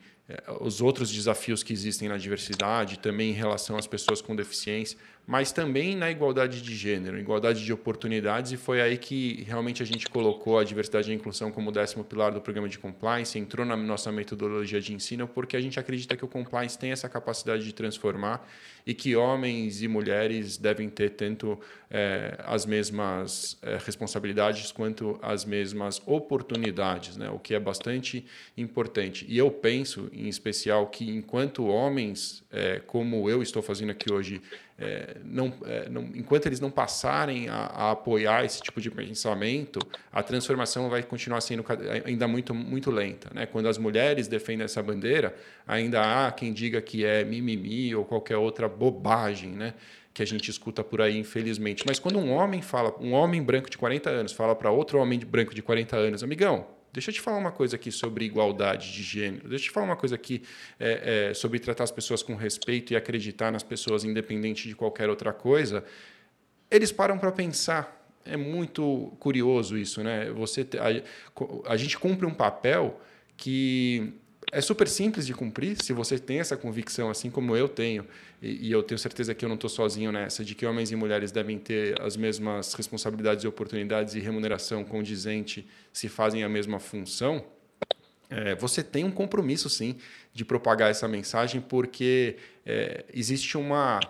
[0.60, 5.52] os outros desafios que existem na diversidade, também em relação às pessoas com deficiência, mas
[5.52, 10.08] também na igualdade de gênero, igualdade de oportunidades, e foi aí que realmente a gente
[10.08, 13.76] colocou a diversidade e a inclusão como décimo pilar do programa de compliance, entrou na
[13.76, 17.72] nossa metodologia de ensino, porque a gente acredita que o compliance tem essa capacidade de
[17.72, 18.48] transformar
[18.86, 21.58] e que homens e mulheres devem ter tanto
[21.90, 27.28] é, as mesmas é, responsabilidades quanto as mesmas oportunidades, né?
[27.30, 28.24] o que é bastante
[28.56, 29.26] importante.
[29.28, 34.40] E eu penso, em especial, que enquanto homens, é, como eu estou fazendo aqui hoje,
[34.78, 39.78] é, não, é, não, enquanto eles não passarem a, a, apoiar esse tipo de pensamento,
[40.12, 41.64] a transformação vai continuar sendo
[42.04, 43.30] ainda muito, muito lenta.
[43.32, 43.46] Né?
[43.46, 45.34] Quando as mulheres defendem essa bandeira,
[45.66, 49.74] ainda há quem diga que é mimimi ou qualquer outra bobagem, né?
[50.12, 51.84] que a gente escuta por aí, infelizmente.
[51.86, 55.18] Mas quando um homem fala, um homem branco de 40 anos fala para outro homem
[55.18, 59.02] branco de 40 anos, amigão, Deixa eu te falar uma coisa aqui sobre igualdade de
[59.02, 59.46] gênero.
[59.50, 60.42] Deixa eu te falar uma coisa aqui
[60.80, 65.10] é, é, sobre tratar as pessoas com respeito e acreditar nas pessoas, independente de qualquer
[65.10, 65.84] outra coisa.
[66.70, 68.10] Eles param para pensar.
[68.24, 70.30] É muito curioso isso, né?
[70.30, 72.98] Você, a, a gente cumpre um papel
[73.36, 74.14] que
[74.52, 78.06] é super simples de cumprir se você tem essa convicção, assim como eu tenho
[78.40, 80.96] e, e eu tenho certeza que eu não estou sozinho nessa, de que homens e
[80.96, 86.78] mulheres devem ter as mesmas responsabilidades e oportunidades e remuneração condizente se fazem a mesma
[86.78, 87.44] função,
[88.28, 89.96] é, você tem um compromisso, sim,
[90.32, 94.00] de propagar essa mensagem, porque é, existe um uh,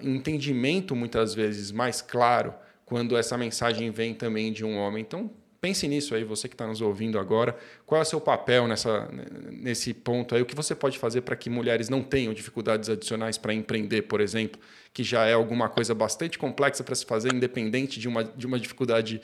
[0.00, 5.02] entendimento, muitas vezes, mais claro quando essa mensagem vem também de um homem.
[5.02, 5.30] Então,
[5.62, 7.56] pense nisso aí, você que está nos ouvindo agora.
[7.86, 9.08] Qual é o seu papel nessa,
[9.52, 10.42] nesse ponto aí?
[10.42, 14.20] O que você pode fazer para que mulheres não tenham dificuldades adicionais para empreender, por
[14.20, 14.60] exemplo?
[14.92, 18.60] que já é alguma coisa bastante complexa para se fazer, independente de uma, de uma
[18.60, 19.22] dificuldade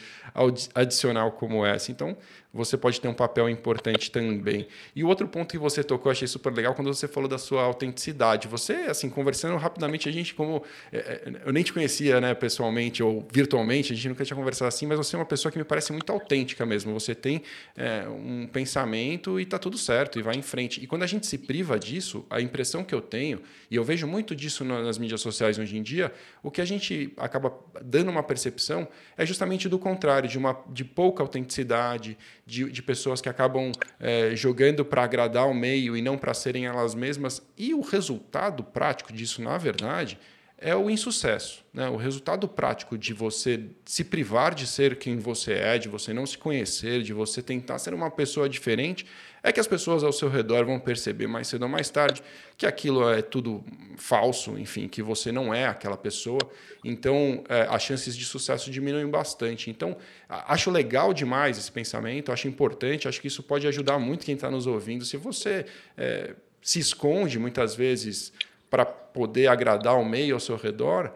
[0.74, 1.92] adicional como essa.
[1.92, 2.16] Então,
[2.58, 4.66] você pode ter um papel importante também.
[4.94, 7.62] E o outro ponto que você tocou, achei super legal, quando você falou da sua
[7.62, 8.48] autenticidade.
[8.48, 10.62] Você, assim, conversando rapidamente, a gente, como.
[10.92, 14.68] É, é, eu nem te conhecia, né, pessoalmente ou virtualmente, a gente nunca tinha conversado
[14.68, 16.92] assim, mas você é uma pessoa que me parece muito autêntica mesmo.
[16.92, 17.42] Você tem
[17.76, 20.82] é, um, pensamento e tá tudo certo, e vai em frente.
[20.82, 23.40] E quando a gente se priva disso, a impressão que eu tenho,
[23.70, 27.12] e eu vejo muito disso nas mídias sociais hoje em dia, o que a gente
[27.16, 27.52] acaba
[27.82, 32.18] dando uma percepção é justamente do contrário, de, uma, de pouca autenticidade,
[32.48, 33.70] de, de pessoas que acabam
[34.00, 37.42] é, jogando para agradar o meio e não para serem elas mesmas.
[37.58, 40.18] E o resultado prático disso, na verdade,
[40.56, 41.62] é o insucesso.
[41.74, 41.90] Né?
[41.90, 46.24] O resultado prático de você se privar de ser quem você é, de você não
[46.24, 49.04] se conhecer, de você tentar ser uma pessoa diferente,
[49.42, 52.22] é que as pessoas ao seu redor vão perceber mais cedo ou mais tarde
[52.56, 53.64] que aquilo é tudo
[53.96, 56.40] falso, enfim, que você não é aquela pessoa.
[56.84, 59.70] Então, é, as chances de sucesso diminuem bastante.
[59.70, 59.96] Então,
[60.28, 64.50] acho legal demais esse pensamento, acho importante, acho que isso pode ajudar muito quem está
[64.50, 65.04] nos ouvindo.
[65.04, 65.66] Se você
[65.96, 68.32] é, se esconde muitas vezes
[68.68, 71.12] para poder agradar o meio ao seu redor,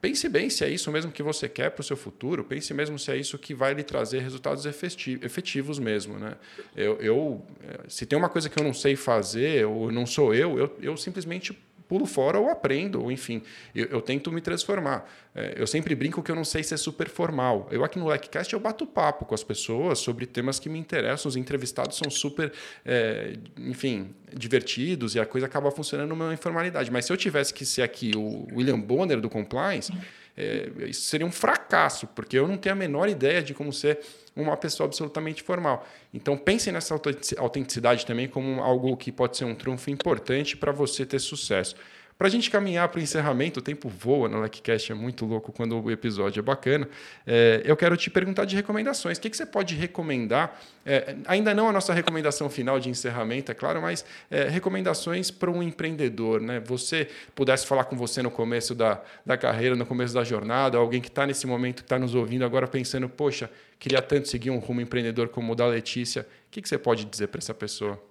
[0.00, 2.98] pense bem se é isso mesmo que você quer para o seu futuro, pense mesmo
[2.98, 6.18] se é isso que vai lhe trazer resultados efetivos mesmo.
[6.18, 6.36] Né?
[6.76, 10.34] Eu, eu, eh, se tem uma coisa que eu não sei fazer, ou não sou
[10.34, 11.56] eu, eu, eu simplesmente
[11.88, 13.42] pulo fora ou aprendo, ou enfim,
[13.74, 15.10] eu, eu tento me transformar.
[15.34, 17.66] É, eu sempre brinco que eu não sei ser super formal.
[17.70, 21.28] Eu aqui no LecCast eu bato papo com as pessoas sobre temas que me interessam,
[21.28, 22.52] os entrevistados são super,
[22.84, 26.90] é, enfim, divertidos e a coisa acaba funcionando numa informalidade.
[26.90, 29.92] Mas se eu tivesse que ser aqui o William Bonner do Compliance,
[30.36, 33.98] é, isso seria um fracasso, porque eu não tenho a menor ideia de como ser
[34.38, 35.86] uma pessoa absolutamente formal.
[36.14, 36.98] Então pensem nessa
[37.38, 41.74] autenticidade também como algo que pode ser um trunfo importante para você ter sucesso.
[42.18, 45.52] Para a gente caminhar para o encerramento, o tempo voa no LecCast, é muito louco
[45.52, 46.88] quando o episódio é bacana.
[47.24, 49.18] É, eu quero te perguntar de recomendações.
[49.18, 50.60] O que, que você pode recomendar?
[50.84, 55.48] É, ainda não a nossa recomendação final de encerramento, é claro, mas é, recomendações para
[55.48, 56.40] um empreendedor.
[56.40, 56.58] Né?
[56.58, 61.00] Você pudesse falar com você no começo da, da carreira, no começo da jornada, alguém
[61.00, 63.48] que está nesse momento, que está nos ouvindo agora pensando, poxa,
[63.78, 66.22] queria tanto seguir um rumo empreendedor como o da Letícia.
[66.22, 68.07] O que, que você pode dizer para essa pessoa?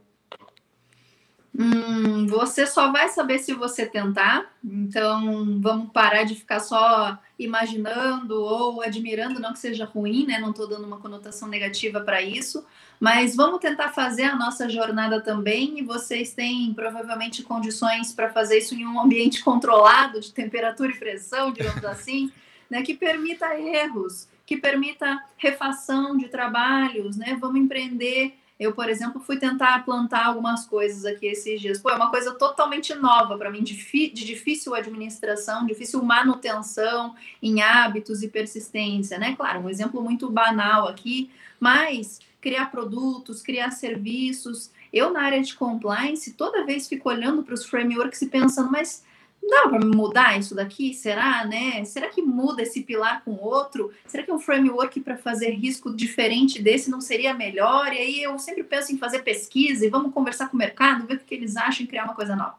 [1.59, 4.45] Hum, você só vai saber se você tentar.
[4.63, 10.37] Então, vamos parar de ficar só imaginando ou admirando, não que seja ruim, né?
[10.37, 12.63] Não estou dando uma conotação negativa para isso,
[12.99, 15.79] mas vamos tentar fazer a nossa jornada também.
[15.79, 20.99] E vocês têm provavelmente condições para fazer isso em um ambiente controlado de temperatura e
[20.99, 22.31] pressão, digamos assim,
[22.69, 22.83] né?
[22.83, 27.35] Que permita erros, que permita refação de trabalhos, né?
[27.41, 31.79] Vamos empreender eu, por exemplo, fui tentar plantar algumas coisas aqui esses dias.
[31.79, 33.75] Pô, é uma coisa totalmente nova para mim, de,
[34.09, 39.35] difícil administração, difícil manutenção em hábitos e persistência, né?
[39.35, 41.29] Claro, um exemplo muito banal aqui,
[41.59, 44.71] mas criar produtos, criar serviços.
[44.91, 49.03] Eu, na área de compliance, toda vez fico olhando para os frameworks e pensando, mas
[49.47, 50.93] dá para mudar isso daqui?
[50.93, 51.83] Será, né?
[51.85, 53.91] Será que muda esse pilar com outro?
[54.05, 57.93] Será que um framework para fazer risco diferente desse não seria melhor?
[57.93, 61.15] E aí eu sempre penso em fazer pesquisa e vamos conversar com o mercado, ver
[61.15, 62.55] o que eles acham e criar uma coisa nova.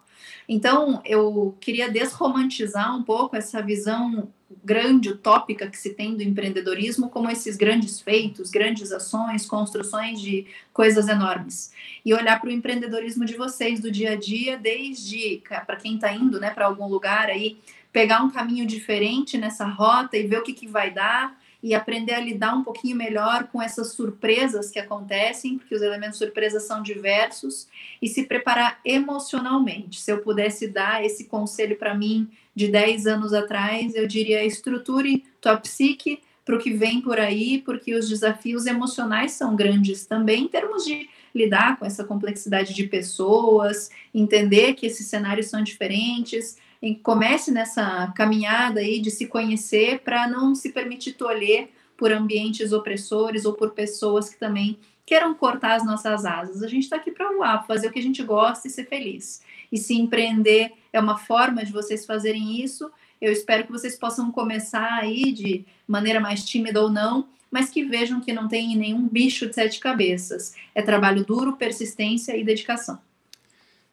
[0.49, 4.29] Então, eu queria desromantizar um pouco essa visão
[4.65, 10.47] grande, utópica que se tem do empreendedorismo, como esses grandes feitos, grandes ações, construções de
[10.73, 11.73] coisas enormes.
[12.05, 16.13] E olhar para o empreendedorismo de vocês do dia a dia, desde para quem está
[16.13, 17.59] indo né, para algum lugar aí,
[17.93, 22.15] pegar um caminho diferente nessa rota e ver o que, que vai dar e aprender
[22.15, 26.83] a lidar um pouquinho melhor com essas surpresas que acontecem, porque os elementos surpresa são
[26.83, 27.67] diversos,
[28.01, 30.01] e se preparar emocionalmente.
[30.01, 35.25] Se eu pudesse dar esse conselho para mim de 10 anos atrás, eu diria estruture
[35.41, 40.45] tua psique para o que vem por aí, porque os desafios emocionais são grandes também
[40.45, 46.57] em termos de lidar com essa complexidade de pessoas, entender que esses cenários são diferentes,
[47.03, 53.45] comece nessa caminhada aí de se conhecer para não se permitir tolher por ambientes opressores
[53.45, 56.63] ou por pessoas que também queiram cortar as nossas asas.
[56.63, 59.43] A gente está aqui para voar, fazer o que a gente gosta e ser feliz.
[59.73, 64.31] E se empreender é uma forma de vocês fazerem isso, eu espero que vocês possam
[64.31, 69.09] começar aí de maneira mais tímida ou não, mas que vejam que não tem nenhum
[69.09, 70.55] bicho de sete cabeças.
[70.75, 72.99] É trabalho duro, persistência e dedicação.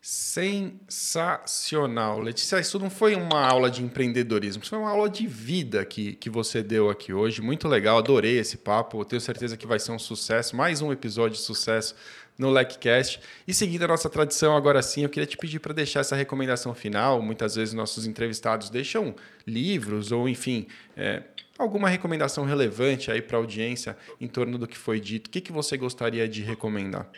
[0.08, 2.20] Sensacional.
[2.20, 6.14] Letícia, isso não foi uma aula de empreendedorismo, isso foi uma aula de vida que,
[6.14, 7.42] que você deu aqui hoje.
[7.42, 9.04] Muito legal, adorei esse papo.
[9.04, 11.96] Tenho certeza que vai ser um sucesso, mais um episódio de sucesso
[12.38, 13.20] no LecCast.
[13.48, 16.76] E seguindo a nossa tradição, agora sim, eu queria te pedir para deixar essa recomendação
[16.76, 17.20] final.
[17.20, 19.16] Muitas vezes nossos entrevistados deixam
[19.48, 21.24] livros ou, enfim, é,
[21.58, 25.26] alguma recomendação relevante aí para a audiência em torno do que foi dito.
[25.26, 27.10] O que, que você gostaria de recomendar?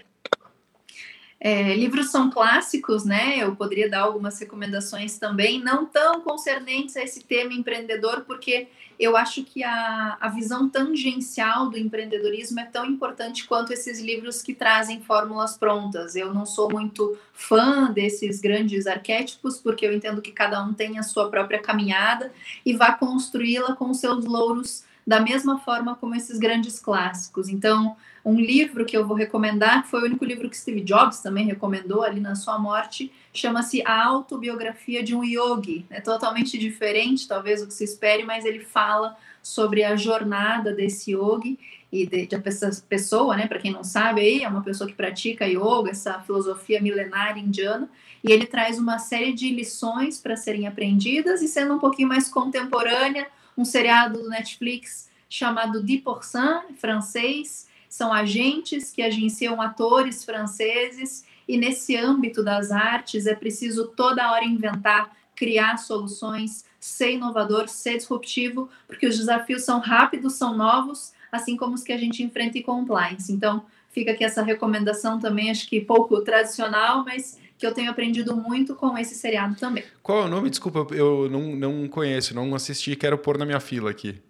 [1.50, 3.38] É, livros são clássicos, né?
[3.38, 8.68] Eu poderia dar algumas recomendações também, não tão concernentes a esse tema empreendedor, porque
[9.00, 14.42] eu acho que a, a visão tangencial do empreendedorismo é tão importante quanto esses livros
[14.42, 16.18] que trazem fórmulas prontas.
[16.18, 21.00] Eu não sou muito fã desses grandes arquétipos, porque eu entendo que cada um tem
[21.00, 22.30] a sua própria caminhada
[22.66, 27.48] e vai construí-la com seus louros da mesma forma como esses grandes clássicos.
[27.48, 27.96] Então,
[28.28, 32.04] um livro que eu vou recomendar, foi o único livro que Steve Jobs também recomendou
[32.04, 35.86] ali na sua morte, chama-se A Autobiografia de um Yogi.
[35.90, 41.14] É totalmente diferente, talvez, do que se espere, mas ele fala sobre a jornada desse
[41.14, 41.58] yogi
[41.90, 44.96] e de, de essa pessoa, né, para quem não sabe aí, é uma pessoa que
[44.96, 47.90] pratica yoga, essa filosofia milenária indiana,
[48.22, 52.28] e ele traz uma série de lições para serem aprendidas e sendo um pouquinho mais
[52.28, 61.26] contemporânea, um seriado do Netflix chamado Die Pourcent, francês, são agentes que agenciam atores franceses
[61.48, 67.98] e nesse âmbito das artes é preciso toda hora inventar, criar soluções, ser inovador, ser
[67.98, 72.58] disruptivo, porque os desafios são rápidos, são novos, assim como os que a gente enfrenta
[72.58, 73.32] em compliance.
[73.32, 78.36] Então, fica aqui essa recomendação também, acho que pouco tradicional, mas que eu tenho aprendido
[78.36, 79.84] muito com esse seriado também.
[80.04, 80.50] Qual é o nome?
[80.50, 84.22] Desculpa, eu não, não conheço, não assisti, quero pôr na minha fila aqui.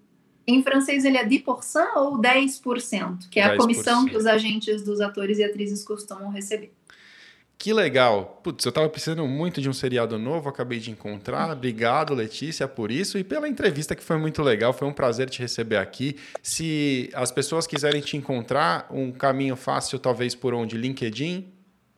[0.48, 3.54] Em francês ele é 10% ou 10%, que é 10%.
[3.54, 6.72] a comissão que os agentes dos atores e atrizes costumam receber.
[7.58, 8.40] Que legal.
[8.44, 11.50] Putz, eu estava precisando muito de um seriado novo, acabei de encontrar.
[11.52, 14.72] Obrigado, Letícia, por isso e pela entrevista que foi muito legal.
[14.72, 16.18] Foi um prazer te receber aqui.
[16.44, 20.78] Se as pessoas quiserem te encontrar, um caminho fácil, talvez por onde?
[20.78, 21.52] LinkedIn,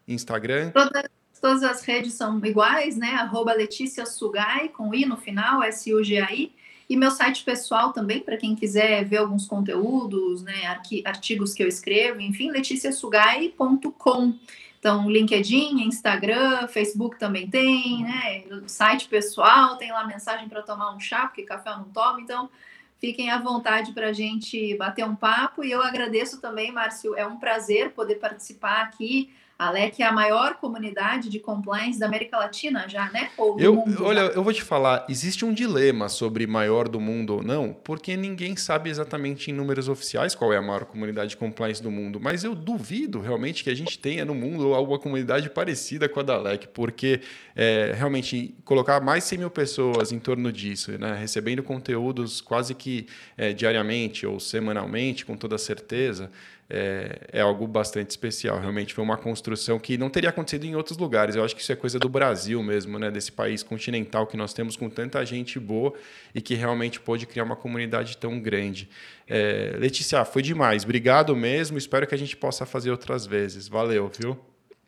[0.08, 0.72] Instagram?
[0.72, 1.04] Todas,
[1.42, 3.16] todas as redes são iguais, né?
[3.16, 6.56] Arroba Letícia Sugai, com I no final, S-U-G-A-I.
[6.90, 10.66] E meu site pessoal também, para quem quiser ver alguns conteúdos, né,
[11.06, 14.34] artigos que eu escrevo, enfim, leticiasugai.com.
[14.80, 18.44] Então, LinkedIn, Instagram, Facebook também tem, né?
[18.66, 22.50] Site pessoal tem lá mensagem para tomar um chá, porque café eu não tomo, então
[22.98, 25.64] fiquem à vontade para a gente bater um papo.
[25.64, 29.30] E eu agradeço também, Márcio, é um prazer poder participar aqui
[29.60, 33.30] a LEC é a maior comunidade de compliance da América Latina já, né?
[33.38, 34.32] Ou eu, olha, já.
[34.32, 38.56] eu vou te falar, existe um dilema sobre maior do mundo ou não, porque ninguém
[38.56, 42.46] sabe exatamente em números oficiais qual é a maior comunidade de compliance do mundo, mas
[42.46, 46.38] eu duvido realmente que a gente tenha no mundo alguma comunidade parecida com a da
[46.38, 47.20] LEC, porque
[47.54, 52.74] é, realmente colocar mais de 100 mil pessoas em torno disso, né, recebendo conteúdos quase
[52.74, 56.32] que é, diariamente ou semanalmente, com toda certeza,
[56.70, 58.60] é, é, algo bastante especial.
[58.60, 61.36] Realmente foi uma construção que não teria acontecido em outros lugares.
[61.36, 63.10] Eu acho que isso é coisa do Brasil mesmo, né?
[63.10, 65.94] desse país continental que nós temos com tanta gente boa
[66.34, 68.88] e que realmente pôde criar uma comunidade tão grande.
[69.28, 70.84] É, Letícia, foi demais.
[70.84, 71.78] Obrigado mesmo.
[71.78, 73.68] Espero que a gente possa fazer outras vezes.
[73.68, 74.38] Valeu, viu?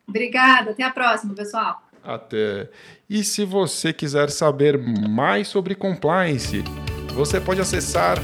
[0.06, 0.70] Obrigada.
[0.70, 1.82] Até a próxima, pessoal.
[2.04, 2.68] Até.
[3.10, 6.62] E se você quiser saber mais sobre compliance,
[7.14, 8.18] você pode acessar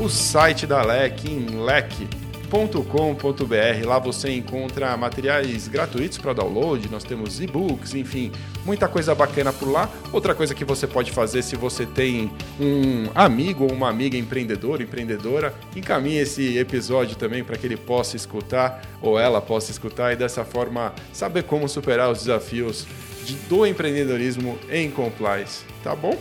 [0.00, 7.04] o site da LEC em LEC com.br Lá você encontra materiais gratuitos para download, nós
[7.04, 8.32] temos e-books, enfim,
[8.64, 9.88] muita coisa bacana por lá.
[10.12, 12.30] Outra coisa que você pode fazer se você tem
[12.60, 18.16] um amigo ou uma amiga empreendedor, empreendedora, encaminhe esse episódio também para que ele possa
[18.16, 22.86] escutar ou ela possa escutar e dessa forma saber como superar os desafios
[23.24, 25.64] de, do empreendedorismo em compliance.
[25.82, 26.16] Tá bom?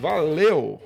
[0.00, 0.80] Valeu!